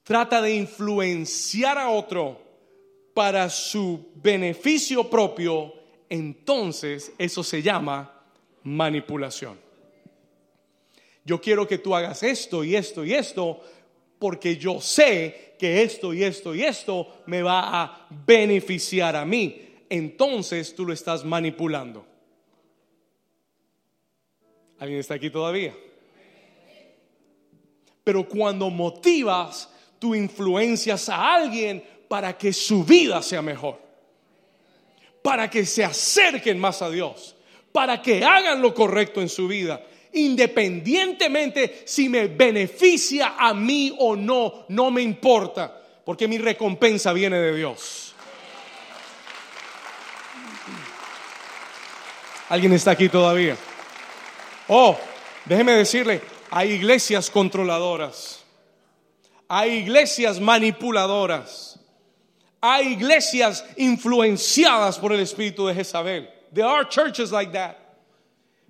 [0.02, 2.38] trata de influenciar a otro
[3.14, 5.81] para su beneficio propio,
[6.12, 8.22] entonces eso se llama
[8.64, 9.58] manipulación.
[11.24, 13.62] Yo quiero que tú hagas esto y esto y esto
[14.18, 19.70] porque yo sé que esto y esto y esto me va a beneficiar a mí.
[19.88, 22.04] Entonces tú lo estás manipulando.
[24.78, 25.74] ¿Alguien está aquí todavía?
[28.04, 33.80] Pero cuando motivas, tú influencias a alguien para que su vida sea mejor,
[35.22, 37.36] para que se acerquen más a Dios,
[37.72, 39.82] para que hagan lo correcto en su vida,
[40.12, 47.38] independientemente si me beneficia a mí o no, no me importa, porque mi recompensa viene
[47.38, 48.14] de Dios.
[52.48, 53.56] ¿Alguien está aquí todavía?
[54.68, 54.98] Oh,
[55.46, 58.44] déjeme decirle, hay iglesias controladoras,
[59.48, 61.80] hay iglesias manipuladoras
[62.62, 66.28] hay iglesias influenciadas por el espíritu de Jezabel.
[66.52, 67.76] There are churches like that.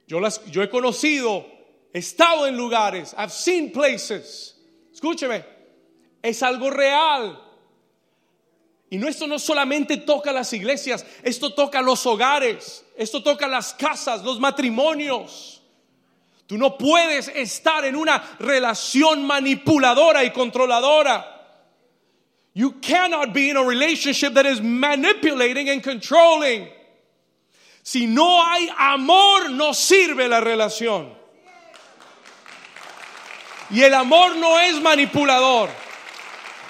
[0.07, 1.45] Yo, las, yo he conocido,
[1.93, 4.55] he estado en lugares, I've seen places.
[4.95, 5.45] Escúcheme,
[6.23, 7.39] es algo real.
[8.89, 13.75] Y no, esto no solamente toca las iglesias, esto toca los hogares, esto toca las
[13.75, 15.63] casas, los matrimonios.
[16.47, 21.32] Tú no puedes estar en una relación manipuladora y controladora.
[22.55, 26.69] You cannot be in a relationship that is manipulating and controlling.
[27.83, 31.11] Si no hay amor, no sirve la relación.
[33.71, 35.71] Y el amor no es manipulador.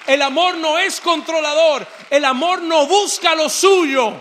[0.06, 1.86] El amor no es controlador.
[2.10, 4.20] El amor no busca lo suyo.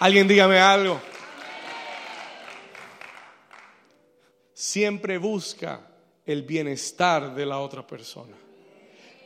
[0.00, 1.00] Alguien dígame algo.
[4.52, 5.80] Siempre busca
[6.26, 8.36] el bienestar de la otra persona.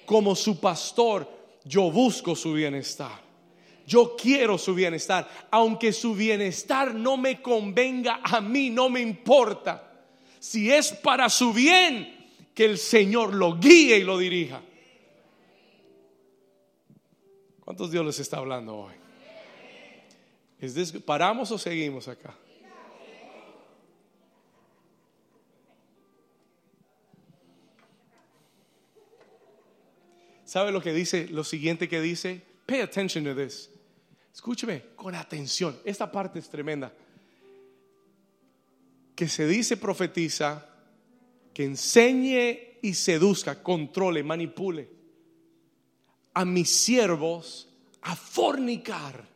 [0.06, 1.37] Como su pastor,
[1.68, 3.28] yo busco su bienestar.
[3.86, 5.28] Yo quiero su bienestar.
[5.50, 10.06] Aunque su bienestar no me convenga a mí, no me importa.
[10.40, 14.62] Si es para su bien, que el Señor lo guíe y lo dirija.
[17.60, 18.94] ¿Cuántos Dios les está hablando hoy?
[21.04, 22.34] ¿Paramos o seguimos acá?
[30.48, 31.28] ¿Sabe lo que dice?
[31.28, 32.40] Lo siguiente que dice.
[32.64, 33.68] Pay attention to this.
[34.32, 35.78] Escúcheme con atención.
[35.84, 36.90] Esta parte es tremenda.
[39.14, 40.66] Que se dice, profetiza,
[41.52, 44.88] que enseñe y seduzca, controle, manipule
[46.32, 47.68] a mis siervos
[48.00, 49.28] a fornicar.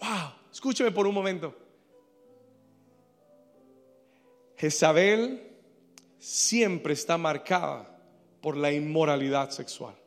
[0.00, 1.56] Wow, escúcheme por un momento.
[4.58, 5.50] Jezabel
[6.18, 7.98] siempre está marcada
[8.42, 9.99] por la inmoralidad sexual.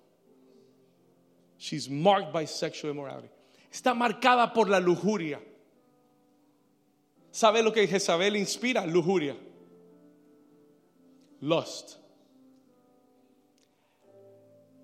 [1.64, 3.30] She's marked by sexual immorality.
[3.72, 5.40] Está marcada por la lujuria.
[7.32, 8.86] ¿Sabe lo que Jezabel inspira?
[8.86, 9.34] Lujuria.
[11.40, 11.96] Lust.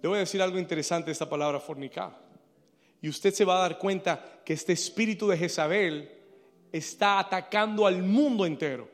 [0.01, 2.17] Le voy a decir algo interesante esta palabra fornicar.
[3.01, 6.09] Y usted se va a dar cuenta que este espíritu de Jezabel
[6.71, 8.89] está atacando al mundo entero.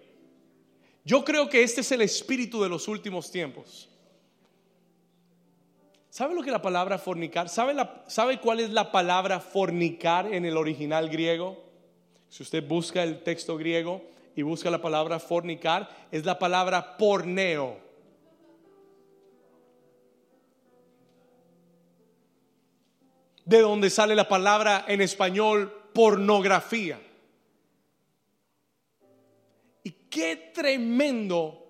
[1.03, 3.94] Yo creo que este es el espíritu de los últimos tiempos.
[6.16, 7.49] ¿Sabe lo que la palabra fornicar?
[7.49, 7.76] ¿Sabe,
[8.07, 11.61] ¿Sabe cuál es la palabra fornicar en el original griego?
[12.30, 14.01] Si usted busca el texto griego
[14.34, 17.78] y busca la palabra fornicar, es la palabra porneo.
[23.43, 26.97] De donde sale la palabra en español pornografía.
[29.84, 31.68] Y qué tremendo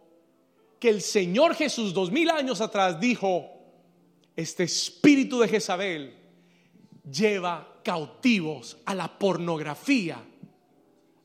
[0.80, 3.55] que el Señor Jesús dos mil años atrás dijo,
[4.36, 6.14] este espíritu de Jezabel
[7.10, 10.24] lleva cautivos a la pornografía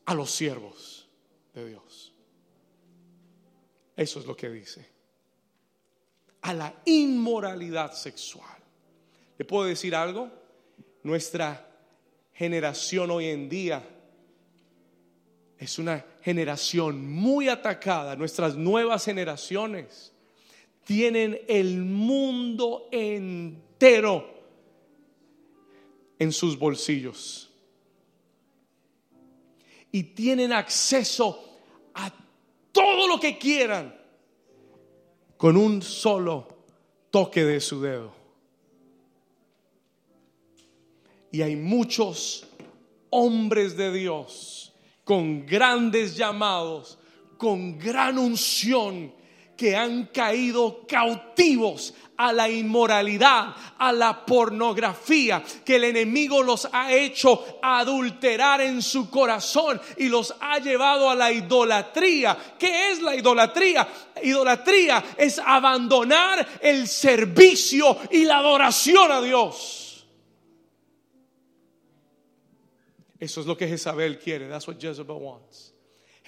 [0.04, 1.08] a los siervos
[1.54, 2.12] de Dios.
[3.96, 4.88] Eso es lo que dice.
[6.42, 8.58] A la inmoralidad sexual.
[9.36, 10.30] ¿Le puedo decir algo?
[11.02, 11.66] Nuestra
[12.32, 13.82] generación hoy en día
[15.58, 18.16] es una generación muy atacada.
[18.16, 20.12] Nuestras nuevas generaciones
[20.84, 24.28] tienen el mundo entero
[26.18, 27.50] en sus bolsillos.
[29.92, 31.42] Y tienen acceso
[31.94, 32.12] a
[32.72, 33.98] todo lo que quieran
[35.36, 36.46] con un solo
[37.10, 38.12] toque de su dedo.
[41.32, 42.46] Y hay muchos
[43.10, 44.72] hombres de Dios
[45.04, 46.98] con grandes llamados,
[47.36, 49.12] con gran unción,
[49.60, 56.94] que han caído cautivos a la inmoralidad, a la pornografía, que el enemigo los ha
[56.94, 62.54] hecho adulterar en su corazón y los ha llevado a la idolatría.
[62.58, 63.86] ¿Qué es la idolatría?
[64.22, 70.06] Idolatría es abandonar el servicio y la adoración a Dios.
[73.18, 74.48] Eso es lo que Jezabel quiere.
[74.48, 75.69] That's what Jezebel wants.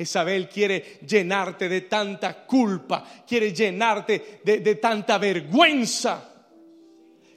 [0.02, 6.28] Isabel quiere llenarte de tanta culpa, quiere llenarte de, tanta vergüenza,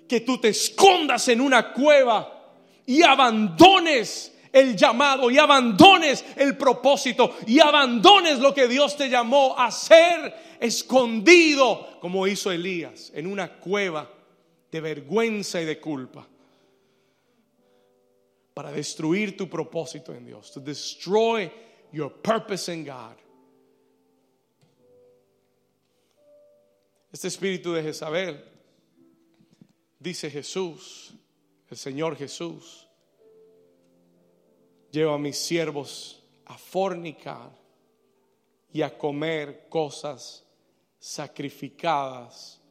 [0.08, 2.54] que tú te escondas en una cueva
[2.86, 9.58] y abandones el llamado y abandones el propósito y abandones lo que Dios te llamó
[9.58, 14.10] a hacer escondido, como hizo Elías, en una cueva
[14.72, 16.28] de vergüenza y de culpa
[18.56, 21.52] para destruir tu propósito en Dios, to destroy
[21.92, 23.16] your purpose in God.
[27.12, 28.44] Este espíritu de Jezabel,
[30.00, 31.14] dice Jesús,
[31.70, 32.88] el Señor Jesús,
[34.92, 37.52] lleva a mis siervos a fornicar
[38.72, 40.44] y a comer cosas
[41.00, 42.62] sacrificadas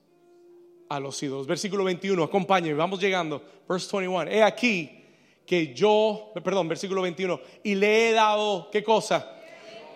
[0.88, 1.46] a los ídolos.
[1.46, 3.42] Versículo 21, acompáñenme, vamos llegando.
[3.68, 4.30] Verse 21.
[4.30, 5.03] He aquí
[5.46, 9.30] que yo, perdón, versículo 21, y le he dado, ¿qué cosa?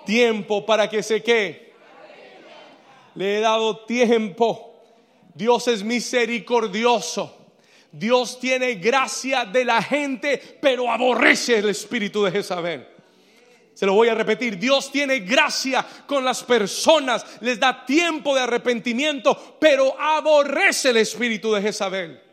[0.05, 1.73] Tiempo para que se qué.
[3.15, 4.81] Le he dado tiempo.
[5.35, 7.35] Dios es misericordioso.
[7.91, 12.87] Dios tiene gracia de la gente, pero aborrece el espíritu de Jezabel.
[13.73, 18.41] Se lo voy a repetir, Dios tiene gracia con las personas, les da tiempo de
[18.41, 22.28] arrepentimiento, pero aborrece el espíritu de Jezabel.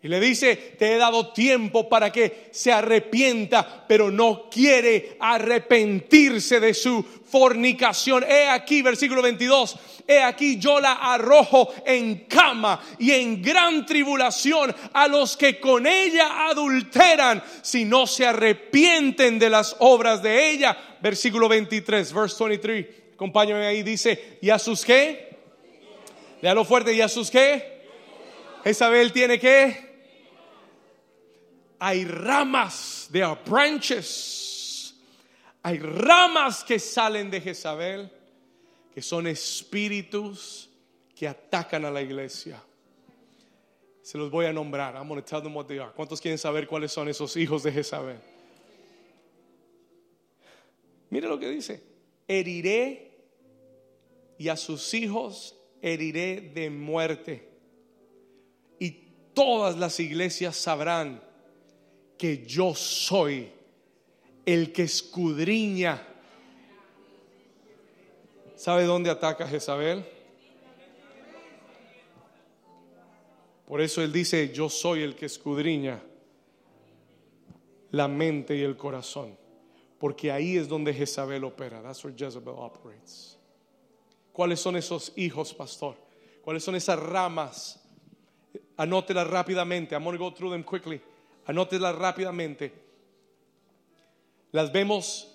[0.00, 6.60] Y le dice, te he dado tiempo para que se arrepienta, pero no quiere arrepentirse
[6.60, 8.22] de su fornicación.
[8.22, 9.76] He aquí, versículo 22,
[10.06, 15.84] he aquí yo la arrojo en cama y en gran tribulación a los que con
[15.84, 20.78] ella adulteran, si no se arrepienten de las obras de ella.
[21.00, 22.86] Versículo 23, verse 23.
[23.14, 25.36] Acompáñame ahí, dice, ¿y a sus qué?
[26.40, 27.78] Léalo fuerte, ¿y a sus qué?
[28.62, 29.87] Jezabel tiene qué?
[31.78, 34.94] Hay ramas, de branches.
[35.62, 38.10] Hay ramas que salen de Jezabel,
[38.94, 40.68] que son espíritus
[41.14, 42.62] que atacan a la iglesia.
[44.02, 44.96] Se los voy a nombrar.
[44.96, 45.92] I'm going to tell them what they are.
[45.92, 48.18] ¿Cuántos quieren saber cuáles son esos hijos de Jezabel?
[51.10, 51.82] Mire lo que dice.
[52.26, 53.08] Heriré
[54.38, 57.48] y a sus hijos heriré de muerte.
[58.78, 58.90] Y
[59.34, 61.22] todas las iglesias sabrán
[62.18, 63.50] que yo soy
[64.44, 66.02] el que escudriña.
[68.56, 70.04] ¿Sabe dónde ataca Jezabel?
[73.66, 76.02] Por eso él dice, yo soy el que escudriña
[77.90, 79.36] la mente y el corazón.
[79.98, 81.82] Porque ahí es donde Jezabel opera.
[81.82, 83.38] That's where Jezebel operates.
[84.32, 85.96] ¿Cuáles son esos hijos, pastor?
[86.42, 87.80] ¿Cuáles son esas ramas?
[88.76, 89.94] Anótelas rápidamente.
[89.94, 91.00] I'm going to go through them quickly.
[91.48, 92.74] Anótelas rápidamente.
[94.52, 95.34] Las vemos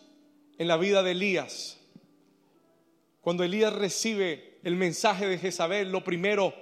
[0.59, 1.79] en la vida de Elías.
[3.19, 6.53] Cuando Elías recibe el mensaje de Jezabel, lo primero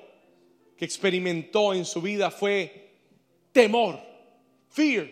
[0.77, 2.93] que experimentó en su vida fue
[3.51, 3.99] temor,
[4.69, 5.09] fear.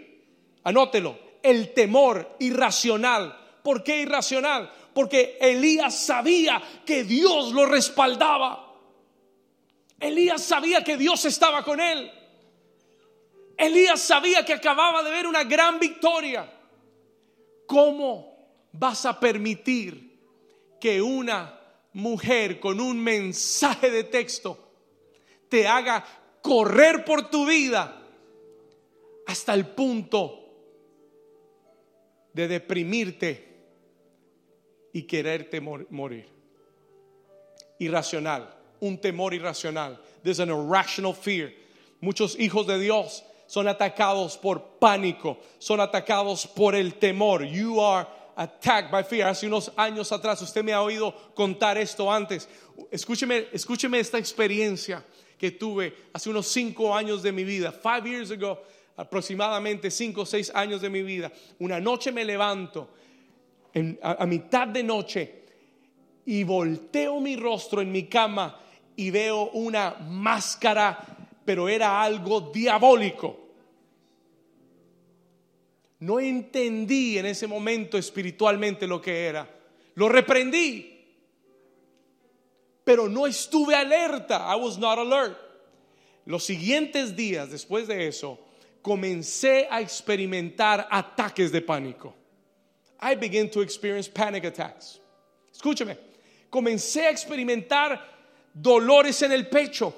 [0.63, 3.37] Anótelo, el temor irracional.
[3.61, 4.71] ¿Por qué irracional?
[4.93, 8.73] Porque Elías sabía que Dios lo respaldaba.
[9.99, 12.09] Elías sabía que Dios estaba con él.
[13.59, 16.49] Elías sabía que acababa de ver una gran victoria.
[17.67, 18.29] ¿Cómo
[18.71, 20.17] vas a permitir
[20.79, 21.59] que una
[21.93, 24.57] mujer con un mensaje de texto
[25.49, 26.05] te haga
[26.41, 28.01] correr por tu vida
[29.27, 30.39] hasta el punto
[32.33, 33.49] de deprimirte
[34.93, 36.27] y quererte morir.
[37.79, 40.01] Irracional, un temor irracional.
[40.23, 41.51] There's an irrational fear.
[42.01, 47.43] Muchos hijos de Dios son atacados por pánico, son atacados por el temor.
[47.43, 49.27] You are attacked by fear.
[49.27, 52.47] Hace unos años atrás, usted me ha oído contar esto antes.
[52.91, 55.03] Escúcheme, escúcheme esta experiencia
[55.35, 57.71] que tuve hace unos cinco años de mi vida.
[57.71, 58.61] Five years ago,
[58.95, 61.31] aproximadamente cinco o seis años de mi vida.
[61.57, 62.89] Una noche me levanto
[64.03, 65.43] a, mitad de noche
[66.23, 68.59] y volteo mi rostro en mi cama
[68.95, 70.99] y veo una máscara,
[71.43, 73.38] pero era algo diabólico.
[75.99, 79.49] No entendí en ese momento espiritualmente lo que era.
[79.95, 80.99] Lo reprendí
[82.89, 84.47] pero no estuve alerta.
[84.49, 85.37] I was not alert.
[86.25, 88.39] Los siguientes días después de eso,
[88.81, 92.15] comencé a experimentar ataques de pánico.
[92.99, 94.99] I began to experience panic attacks.
[95.53, 95.99] Escúcheme,
[96.49, 98.03] comencé a experimentar
[98.55, 99.93] dolores en el pecho.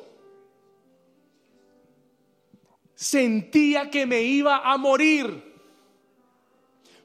[2.93, 5.50] Sentía que me iba a morir.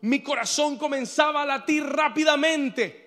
[0.02, 3.06] Mi corazón comenzaba a latir rápidamente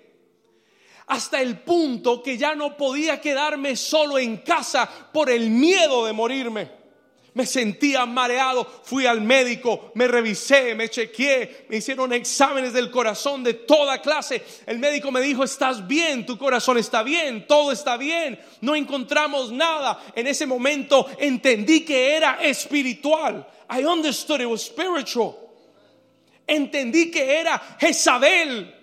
[1.10, 6.12] hasta el punto que ya no podía quedarme solo en casa por el miedo de
[6.12, 6.80] morirme.
[7.34, 13.42] Me sentía mareado, fui al médico, me revisé, me chequeé, me hicieron exámenes del corazón
[13.42, 14.42] de toda clase.
[14.66, 19.50] El médico me dijo, estás bien, tu corazón está bien, todo está bien, no encontramos
[19.52, 20.00] nada.
[20.14, 23.46] En ese momento entendí que era espiritual.
[23.68, 25.49] I understood it was spiritual.
[26.50, 28.80] Entendí que era Jezabel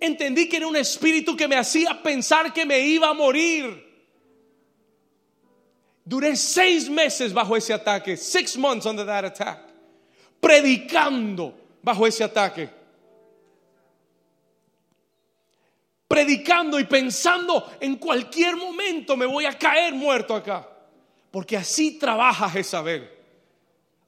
[0.00, 3.88] entendí que era un espíritu que me hacía pensar que me iba a morir.
[6.04, 9.60] Duré seis meses bajo ese ataque, six months under that attack,
[10.40, 12.68] predicando bajo ese ataque.
[16.08, 20.68] Predicando y pensando en cualquier momento me voy a caer muerto acá.
[21.30, 23.08] Porque así trabaja Jezabel.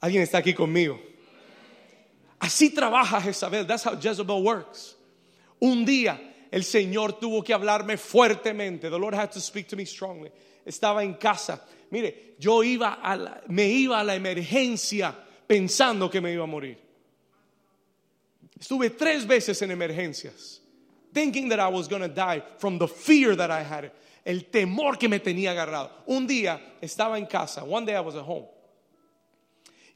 [0.01, 1.01] ¿Alguien está aquí conmigo?
[2.43, 3.65] Así trabaja Jezabel.
[3.69, 4.97] That's how Jezebel works.
[5.61, 6.19] Un día
[6.51, 8.91] el Señor tuvo que hablarme fuertemente.
[8.91, 10.33] The Lord had to speak to me strongly.
[10.67, 11.63] Estaba en casa.
[11.93, 15.15] Mire, yo iba a la, me iba a la emergencia
[15.47, 16.79] pensando que me iba a morir.
[18.59, 20.59] Estuve tres veces en emergencias.
[21.15, 23.93] Thinking that I was going to die from the fear that I had.
[24.25, 25.91] El temor que me tenía agarrado.
[26.07, 27.65] Un día estaba en casa.
[27.65, 28.49] One day I was at home.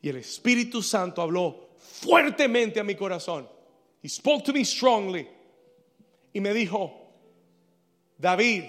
[0.01, 1.66] Y el Espíritu Santo habló
[2.01, 3.49] fuertemente a mi corazón.
[4.03, 5.29] He spoke to me strongly
[6.33, 6.93] y me dijo,
[8.19, 8.65] David,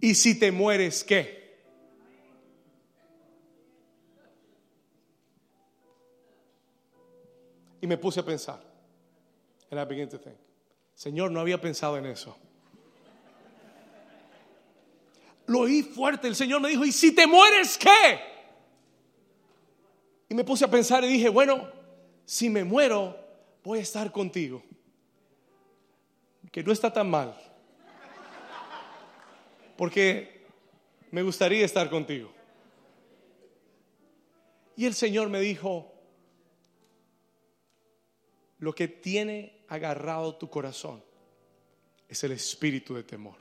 [0.00, 1.42] ¿y si te mueres qué?
[7.80, 8.60] Y me puse a pensar.
[9.70, 10.36] And I began to think.
[10.94, 12.36] Señor, no había pensado en eso.
[15.46, 16.28] lo oí fuerte.
[16.28, 18.20] El Señor me dijo, ¿y si te mueres qué?
[20.28, 21.68] Y me puse a pensar y dije, bueno,
[22.24, 23.16] si me muero,
[23.62, 24.62] voy a estar contigo.
[26.50, 27.34] Que no está tan mal.
[29.76, 30.46] Porque
[31.10, 32.32] me gustaría estar contigo.
[34.76, 35.92] Y el Señor me dijo,
[38.58, 41.02] lo que tiene agarrado tu corazón
[42.08, 43.36] es el espíritu de temor.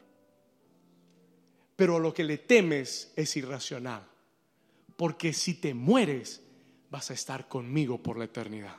[1.75, 4.07] Pero lo que le temes es irracional.
[4.95, 6.41] Porque si te mueres,
[6.91, 8.75] vas a estar conmigo por la eternidad.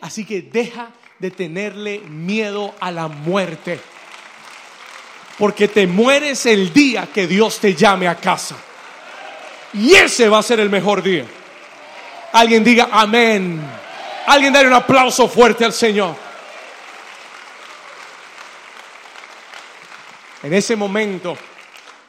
[0.00, 3.78] Así que deja de tenerle miedo a la muerte.
[5.38, 8.56] Porque te mueres el día que Dios te llame a casa.
[9.72, 11.24] Y ese va a ser el mejor día.
[12.32, 13.62] Alguien diga amén.
[14.26, 16.16] Alguien dale un aplauso fuerte al Señor.
[20.42, 21.38] En ese momento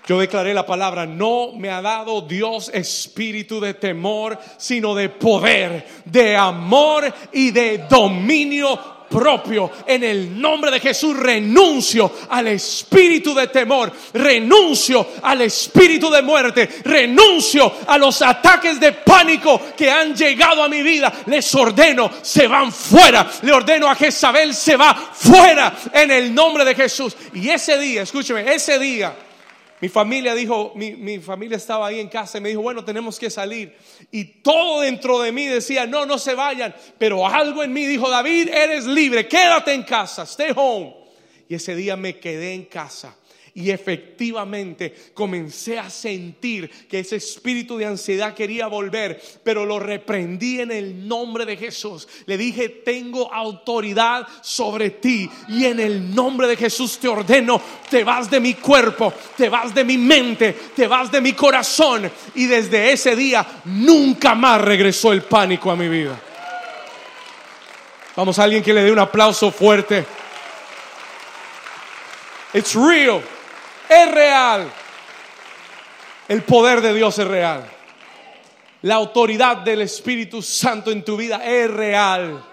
[0.06, 5.88] yo declaré la palabra, no me ha dado Dios espíritu de temor, sino de poder,
[6.04, 9.72] de amor y de dominio propio.
[9.86, 16.68] En el nombre de Jesús renuncio al espíritu de temor, renuncio al espíritu de muerte,
[16.84, 21.14] renuncio a los ataques de pánico que han llegado a mi vida.
[21.28, 23.32] Les ordeno, se van fuera.
[23.43, 27.16] Le ordeno a Jezabel, se va fuera en el nombre de Jesús.
[27.34, 29.14] Y ese día, escúcheme, ese día
[29.84, 33.30] mi familia dijo, mi, familia estaba ahí en casa y me dijo, bueno, tenemos que
[33.30, 33.76] salir.
[34.12, 36.74] Y todo dentro de mí decía, no, no se vayan.
[36.98, 40.96] Pero algo en mí dijo, David, eres libre, quédate en casa, stay home.
[41.50, 43.18] Y ese día me quedé en casa.
[43.56, 50.60] Y efectivamente comencé a sentir que ese espíritu de ansiedad quería volver, pero lo reprendí
[50.60, 52.08] en el nombre de Jesús.
[52.26, 58.04] Le dije, tengo autoridad sobre ti y en el nombre de Jesús te ordeno, te
[58.04, 62.12] vas de mi cuerpo, te vas de mi mente, te vas de mi corazón.
[62.34, 66.20] Y desde ese día nunca más regresó el pánico a mi vida.
[68.16, 70.04] Vamos a alguien que le dé un aplauso fuerte.
[72.56, 73.22] It's real
[73.94, 74.72] es real.
[76.28, 77.64] El poder de Dios es real.
[78.84, 82.44] La autoridad del Espíritu Santo en tu vida es real.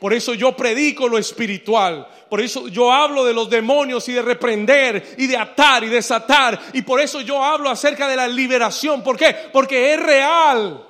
[0.00, 2.08] Por eso yo predico lo espiritual.
[2.28, 6.58] Por eso yo hablo de los demonios y de reprender y de atar y desatar.
[6.72, 9.02] Y por eso yo hablo acerca de la liberación.
[9.02, 9.34] ¿Por qué?
[9.52, 10.84] Porque es real.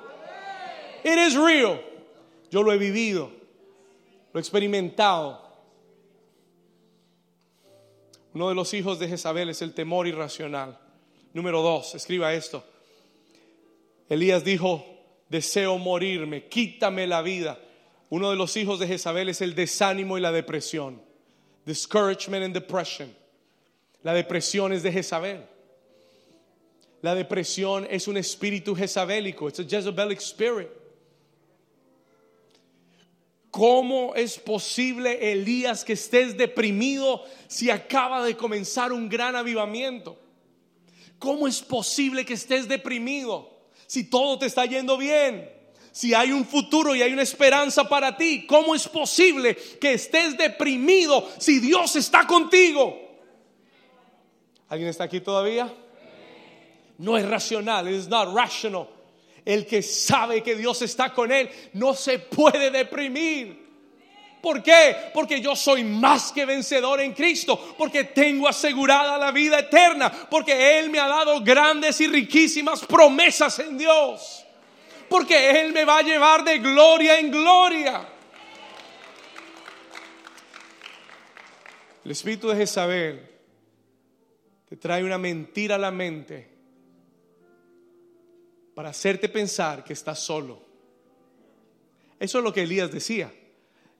[1.03, 1.79] It is real.
[2.49, 3.31] Yo lo he vivido.
[4.31, 5.42] Lo he experimentado.
[8.33, 10.79] Uno de los hijos de Jezabel es el temor irracional.
[11.33, 12.63] Número dos, escriba esto.
[14.09, 14.85] Elías dijo,
[15.29, 17.59] deseo morirme, quítame la vida.
[18.09, 21.01] Uno de los hijos de Jezabel es el desánimo y la depresión.
[21.65, 23.13] Discouragement and depression.
[24.03, 25.45] La depresión es de Jezabel.
[27.01, 29.47] La depresión es un espíritu jezabélico.
[29.47, 30.69] It's a Jezebelic spirit.
[33.53, 40.17] ¿Cómo es posible, Elías, que estés deprimido si acaba de comenzar un gran avivamiento?
[41.19, 45.47] ¿Cómo es posible que estés deprimido si todo te está yendo bien?
[45.91, 50.35] Si hay un futuro y hay una esperanza para ti, ¿cómo es posible que estés
[50.35, 52.99] deprimido si Dios está contigo?
[54.67, 55.71] ¿Alguien está aquí todavía?
[56.97, 58.87] No es racional, es not rational.
[59.45, 63.63] El que sabe que Dios está con él no se puede deprimir.
[64.43, 64.93] ¿Por qué?
[65.13, 70.79] Porque yo soy más que vencedor en Cristo, porque tengo asegurada la vida eterna, porque
[70.79, 74.45] Él me ha dado grandes y riquísimas promesas en Dios,
[75.07, 78.05] porque Él me va a llevar de gloria en gloria.
[82.03, 83.29] El espíritu de Jezabel
[84.67, 86.52] te trae una mentira a la mente
[88.73, 90.61] para hacerte pensar que estás solo.
[92.19, 93.31] Eso es lo que Elías decía.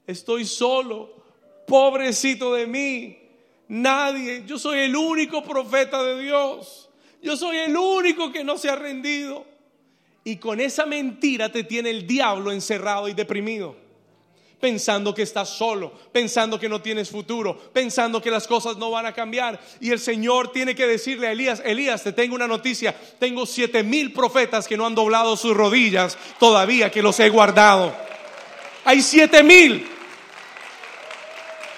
[0.07, 1.23] Estoy solo,
[1.67, 3.19] pobrecito de mí.
[3.67, 6.89] Nadie, yo soy el único profeta de Dios.
[7.21, 9.45] Yo soy el único que no se ha rendido.
[10.23, 13.82] Y con esa mentira te tiene el diablo encerrado y deprimido
[14.59, 19.05] pensando que estás solo, pensando que no tienes futuro, pensando que las cosas no van
[19.05, 19.59] a cambiar.
[19.81, 23.83] Y el Señor tiene que decirle a Elías, Elías, te tengo una noticia, tengo siete
[23.83, 27.93] mil profetas que no han doblado sus rodillas todavía, que los he guardado.
[28.85, 29.87] Hay siete mil.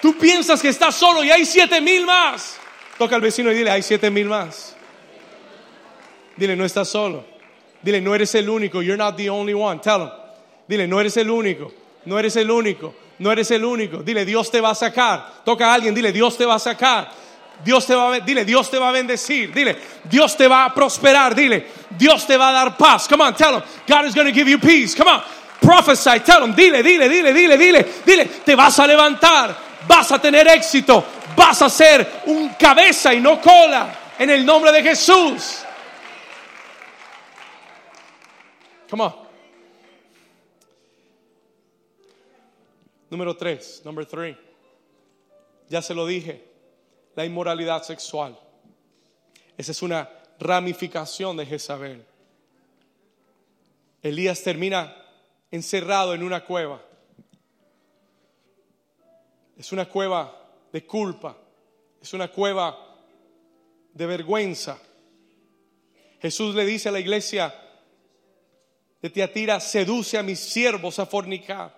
[0.00, 2.58] Tú piensas que estás solo y hay siete mil más.
[2.98, 4.76] Toca al vecino y dile, hay siete mil más.
[6.36, 7.24] Dile, no estás solo.
[7.82, 8.82] Dile, no eres el único.
[8.82, 9.80] You're not the only one.
[9.80, 10.10] Tell him.
[10.68, 11.72] Dile, no eres el único.
[12.06, 13.98] No eres el único, no eres el único.
[13.98, 15.42] Dile, Dios te va a sacar.
[15.44, 17.10] Toca a alguien, dile, Dios te va a sacar.
[17.64, 19.52] Dios te va a, dile, Dios te va a bendecir.
[19.52, 21.34] Dile, Dios te va a prosperar.
[21.34, 23.08] Dile, Dios te va a dar paz.
[23.08, 23.62] Come on, tell them.
[23.88, 24.94] God is going to give you peace.
[24.94, 25.22] Come on.
[25.60, 26.54] Prophesy, tell them.
[26.54, 27.86] Dile, dile, dile, dile, dile.
[28.04, 29.56] Dile, te vas a levantar.
[29.88, 31.04] Vas a tener éxito.
[31.36, 33.88] Vas a ser un cabeza y no cola.
[34.18, 35.64] En el nombre de Jesús.
[38.88, 39.25] Come on.
[43.10, 44.36] Número tres, number three.
[45.68, 46.44] Ya se lo dije,
[47.14, 48.38] la inmoralidad sexual.
[49.56, 52.04] Esa es una ramificación de Jezabel.
[54.02, 54.94] Elías termina
[55.50, 56.82] encerrado en una cueva.
[59.56, 60.36] Es una cueva
[60.72, 61.36] de culpa,
[62.00, 62.76] es una cueva
[63.94, 64.78] de vergüenza.
[66.20, 67.54] Jesús le dice a la iglesia
[69.00, 71.75] de Tiatira, seduce a mis siervos a fornicar.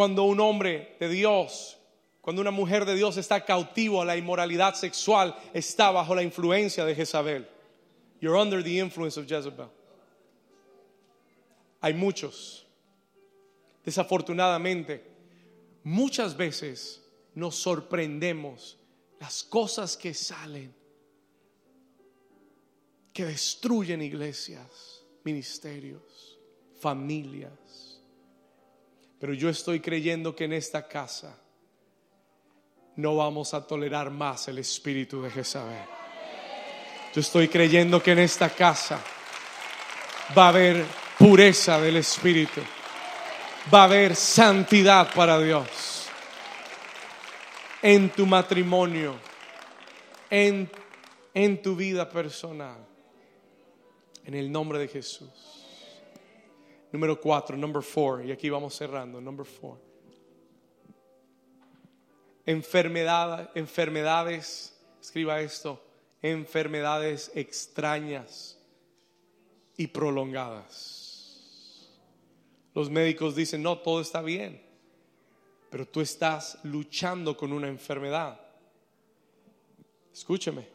[0.00, 1.76] Cuando un hombre de Dios,
[2.22, 6.86] cuando una mujer de Dios está cautivo a la inmoralidad sexual, está bajo la influencia
[6.86, 7.46] de Jezabel.
[8.18, 9.68] You're under the influence of Jezebel.
[11.82, 12.66] Hay muchos.
[13.84, 15.04] Desafortunadamente,
[15.84, 17.02] muchas veces
[17.34, 18.78] nos sorprendemos
[19.20, 20.74] las cosas que salen,
[23.12, 26.38] que destruyen iglesias, ministerios,
[26.80, 27.69] familias.
[29.20, 31.36] Pero yo estoy creyendo que en esta casa
[32.96, 35.84] no vamos a tolerar más el espíritu de Jezabel.
[37.14, 38.98] Yo estoy creyendo que en esta casa
[40.36, 40.84] va a haber
[41.18, 42.62] pureza del espíritu.
[43.72, 46.08] Va a haber santidad para Dios.
[47.82, 49.16] En tu matrimonio,
[50.30, 50.70] en,
[51.34, 52.86] en tu vida personal.
[54.24, 55.59] En el nombre de Jesús.
[56.92, 59.78] Número cuatro, number four, y aquí vamos cerrando, number four.
[62.44, 65.80] Enfermedad, enfermedades, escriba esto,
[66.20, 68.58] enfermedades extrañas
[69.76, 71.88] y prolongadas.
[72.74, 74.60] Los médicos dicen, no, todo está bien,
[75.70, 78.40] pero tú estás luchando con una enfermedad.
[80.12, 80.66] Escúcheme,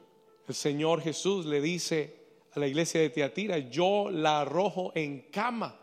[0.47, 2.16] el Señor Jesús le dice
[2.53, 5.82] a la iglesia de Tiatira, yo la arrojo en cama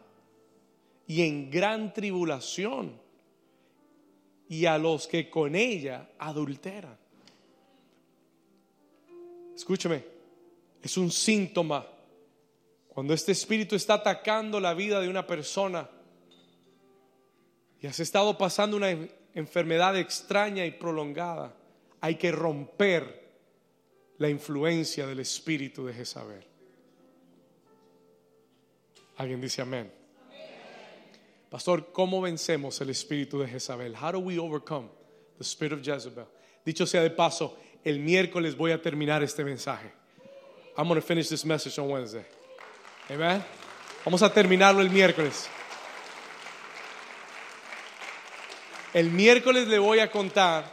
[1.06, 3.00] y en gran tribulación
[4.48, 6.96] y a los que con ella adulteran.
[9.54, 10.04] Escúcheme,
[10.82, 11.86] es un síntoma
[12.88, 15.88] cuando este espíritu está atacando la vida de una persona
[17.80, 18.90] y has estado pasando una
[19.34, 21.56] enfermedad extraña y prolongada,
[22.00, 23.22] hay que romper
[24.18, 26.44] la influencia del espíritu de Jezabel.
[29.16, 30.01] ¿Alguien dice amén?
[31.52, 33.94] Pastor, ¿cómo vencemos el espíritu de Jezabel?
[33.94, 34.88] How do we overcome
[35.36, 36.24] the spirit of Jezebel?
[36.64, 39.92] Dicho sea de paso, el miércoles voy a terminar este mensaje.
[40.78, 42.24] I'm going to finish this message on Wednesday.
[43.10, 43.44] Amen.
[44.02, 45.46] Vamos a terminarlo el miércoles.
[48.94, 50.72] El miércoles le voy a contar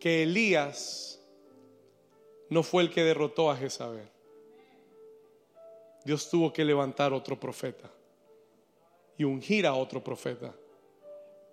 [0.00, 1.20] que Elías
[2.50, 4.10] no fue el que derrotó a Jezabel.
[6.04, 7.93] Dios tuvo que levantar otro profeta
[9.16, 10.54] y ungir a otro profeta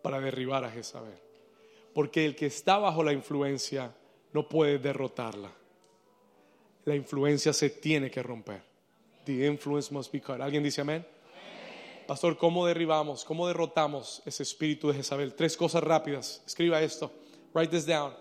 [0.01, 1.18] para derribar a Jezabel.
[1.93, 3.93] Porque el que está bajo la influencia
[4.34, 5.51] no puede derrotarla.
[6.86, 8.62] La influencia se tiene que romper.
[9.26, 10.41] The influence must be cut.
[10.41, 11.05] ¿Alguien dice amén?
[12.07, 13.24] Pastor, ¿cómo derribamos?
[13.24, 15.36] ¿Cómo derrotamos ese espíritu de Jezabel?
[15.36, 16.41] Tres cosas rápidas.
[16.45, 17.12] Escriba esto.
[17.53, 18.14] Write this down.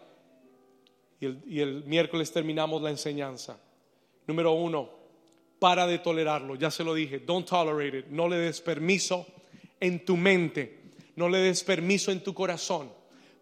[1.19, 3.59] Y el, y el miércoles terminamos la enseñanza.
[4.27, 5.00] Número uno,
[5.61, 6.57] para de tolerarlo.
[6.57, 8.07] Ya se lo dije, don't tolerate it.
[8.07, 9.27] No le des permiso
[9.79, 10.81] en tu mente,
[11.15, 12.91] no le des permiso en tu corazón.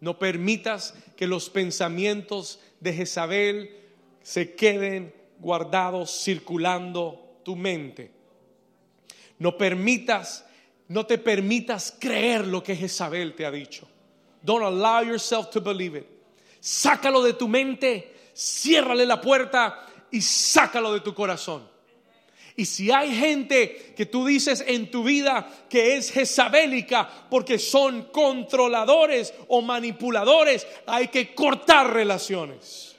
[0.01, 3.71] No permitas que los pensamientos de Jezabel
[4.23, 8.13] se queden guardados circulando tu mente.
[9.39, 10.45] No permitas,
[10.89, 13.89] no te permitas creer lo que Jezabel te ha dicho.
[14.43, 16.07] Don't allow yourself to believe it.
[16.61, 21.78] Sácalo de tu mente, ciérrale la puerta y sácalo de tu corazón.
[22.59, 28.09] Y si hay gente que tú dices en tu vida que es jezabélica porque son
[28.11, 32.97] controladores o manipuladores, hay que cortar relaciones.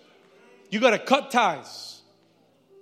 [0.72, 2.06] You gotta cut ties.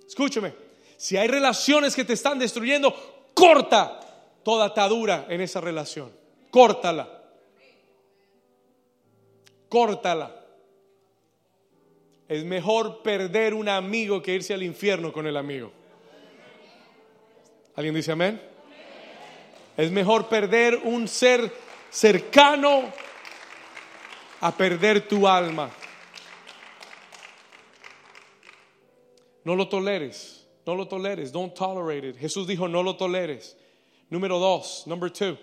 [0.06, 0.54] Escúchame,
[0.96, 2.94] si hay relaciones que te están destruyendo,
[3.34, 3.98] corta
[4.44, 6.12] toda atadura en esa relación.
[6.48, 7.08] Córtala.
[9.68, 10.32] Córtala.
[12.28, 15.72] Es mejor perder un amigo que irse al infierno con el amigo.
[17.78, 18.42] ¿Alguien dice amén?
[19.76, 21.48] Es mejor perder un ser
[21.88, 22.92] cercano
[24.40, 25.70] a perder tu alma.
[29.44, 32.16] No lo toleres, no lo toleres, don't tolerate it.
[32.16, 33.56] Jesús dijo, no lo toleres.
[34.10, 35.38] Número dos, number two.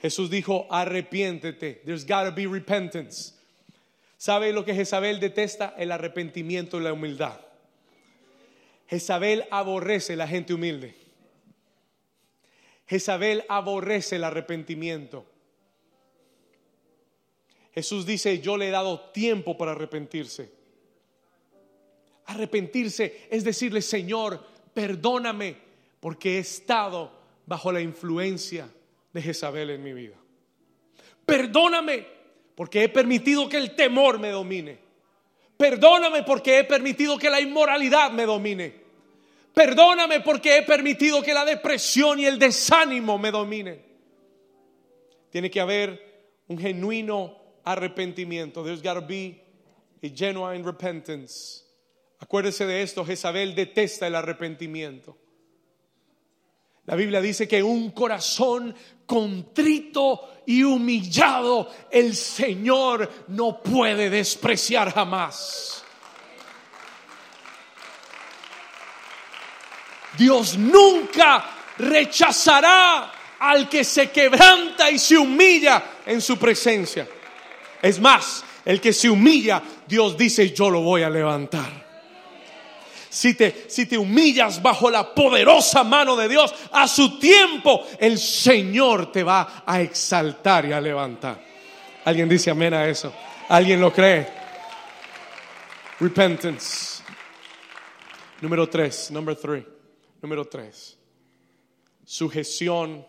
[0.00, 1.82] Jesús dijo, arrepiéntete.
[1.84, 3.34] There's gotta be repentance.
[4.16, 5.74] ¿Sabe lo que Jezabel detesta?
[5.76, 7.38] El arrepentimiento y la humildad.
[8.86, 11.07] Jezabel aborrece la gente humilde.
[12.88, 15.26] Jezabel aborrece el arrepentimiento.
[17.74, 20.50] Jesús dice, yo le he dado tiempo para arrepentirse.
[22.26, 25.56] Arrepentirse es decirle, Señor, perdóname
[26.00, 27.12] porque he estado
[27.46, 28.68] bajo la influencia
[29.12, 30.16] de Jezabel en mi vida.
[31.24, 32.06] Perdóname
[32.54, 34.78] porque he permitido que el temor me domine.
[35.58, 38.87] Perdóname porque he permitido que la inmoralidad me domine.
[39.58, 43.84] Perdóname porque he permitido que la depresión y el desánimo me dominen.
[45.30, 48.62] Tiene que haber un genuino arrepentimiento.
[48.62, 49.42] There's got to be
[50.00, 51.64] a genuine repentance.
[52.20, 55.18] Acuérdese de esto, Jezabel detesta el arrepentimiento.
[56.84, 58.72] La Biblia dice que un corazón
[59.06, 65.84] contrito y humillado el Señor no puede despreciar jamás.
[70.18, 71.44] Dios nunca
[71.78, 77.06] rechazará al que se quebranta y se humilla en su presencia.
[77.80, 81.88] Es más, el que se humilla, Dios dice, yo lo voy a levantar
[83.08, 88.18] si te, si te humillas bajo la poderosa mano de Dios, a su tiempo el
[88.18, 91.42] Señor te va a exaltar y a levantar.
[92.04, 93.12] ¿Alguien dice amén a eso?
[93.48, 94.26] ¿Alguien lo cree?
[96.00, 97.02] Repentance.
[98.40, 99.77] Número tres, number three.
[100.20, 100.98] Número tres.
[102.04, 103.06] Sujeción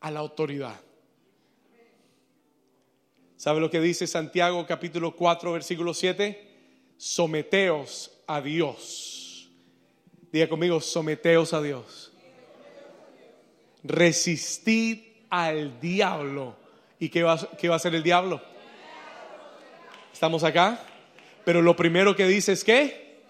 [0.00, 0.80] a la autoridad.
[3.36, 6.50] ¿Sabe lo que dice Santiago capítulo 4 versículo 7?
[6.96, 9.22] Someteos a Dios
[10.32, 12.10] Diga conmigo, someteos a Dios.
[13.84, 16.56] Resistid al diablo.
[16.98, 18.40] ¿Y qué va, qué va a hacer el diablo?
[20.10, 20.82] ¿Estamos acá?
[21.44, 23.20] Pero lo primero que dice es que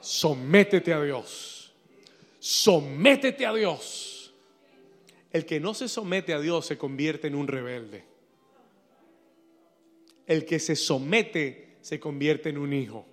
[0.00, 1.55] sométete a Dios.
[2.46, 4.32] Sométete a Dios.
[5.32, 8.04] El que no se somete a Dios se convierte en un rebelde.
[10.28, 13.04] El que se somete se convierte en un hijo.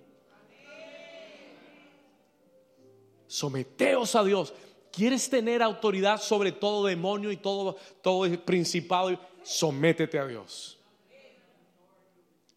[3.26, 4.54] Someteos a Dios.
[4.92, 9.18] ¿Quieres tener autoridad sobre todo demonio y todo, todo principado?
[9.42, 10.78] Sométete a Dios.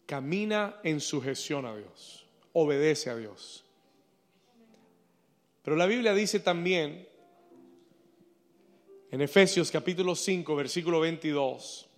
[0.06, 2.24] Camina en sujeción a Dios.
[2.52, 3.64] Obedece a Dios.
[5.68, 7.06] Pero la Biblia dice también
[9.10, 11.90] en Efesios capítulo 5, versículo 22,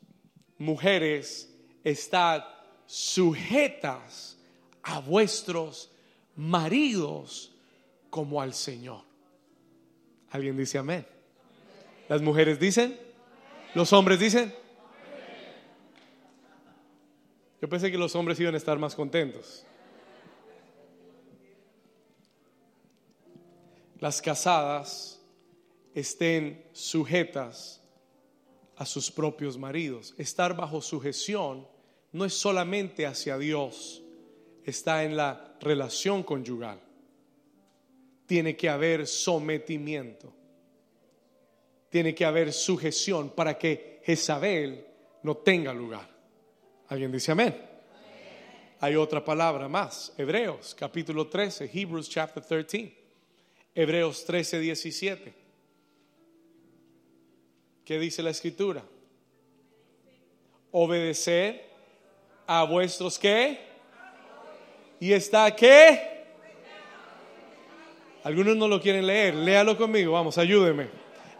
[0.58, 2.42] mujeres, estad
[2.86, 4.36] sujetas
[4.82, 5.92] a vuestros
[6.34, 7.54] maridos
[8.10, 9.04] como al Señor.
[10.30, 11.06] ¿Alguien dice amén?
[12.08, 12.98] ¿Las mujeres dicen?
[13.76, 14.52] ¿Los hombres dicen?
[17.62, 19.64] Yo pensé que los hombres iban a estar más contentos.
[24.00, 25.20] Las casadas
[25.94, 27.80] estén sujetas
[28.76, 30.14] a sus propios maridos.
[30.18, 31.68] Estar bajo sujeción
[32.12, 34.02] no es solamente hacia Dios,
[34.64, 36.80] está en la relación conyugal
[38.30, 40.32] tiene que haber sometimiento.
[41.88, 44.86] Tiene que haber sujeción para que Jezabel
[45.24, 46.08] no tenga lugar.
[46.86, 47.60] ¿Alguien dice amén?
[48.78, 50.14] Hay otra palabra más.
[50.16, 52.99] Hebreos capítulo 13, Hebrews chapter 13.
[53.80, 55.32] Hebreos 13, 17.
[57.82, 58.82] ¿Qué dice la escritura?
[60.70, 61.64] Obedecer
[62.46, 63.58] a vuestros qué?
[65.00, 66.26] Y está qué?
[68.22, 69.34] Algunos no lo quieren leer.
[69.34, 70.12] Léalo conmigo.
[70.12, 70.88] Vamos, ayúdeme.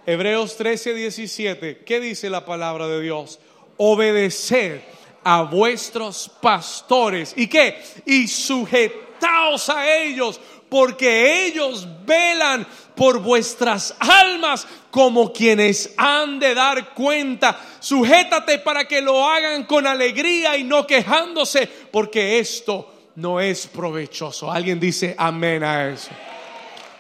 [0.07, 1.85] Hebreos 13, 17.
[1.85, 3.39] ¿Qué dice la palabra de Dios?
[3.77, 4.81] Obedecer
[5.23, 7.35] a vuestros pastores.
[7.37, 7.83] ¿Y qué?
[8.07, 16.95] Y sujetaos a ellos, porque ellos velan por vuestras almas como quienes han de dar
[16.95, 17.59] cuenta.
[17.81, 24.51] Sujétate para que lo hagan con alegría y no quejándose, porque esto no es provechoso.
[24.51, 26.11] Alguien dice amén a eso.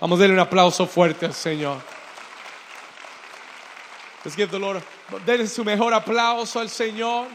[0.00, 1.78] Vamos a darle un aplauso fuerte al Señor.
[4.24, 4.82] Let's give the Lord,
[5.24, 7.26] denle su mejor aplauso al Señor.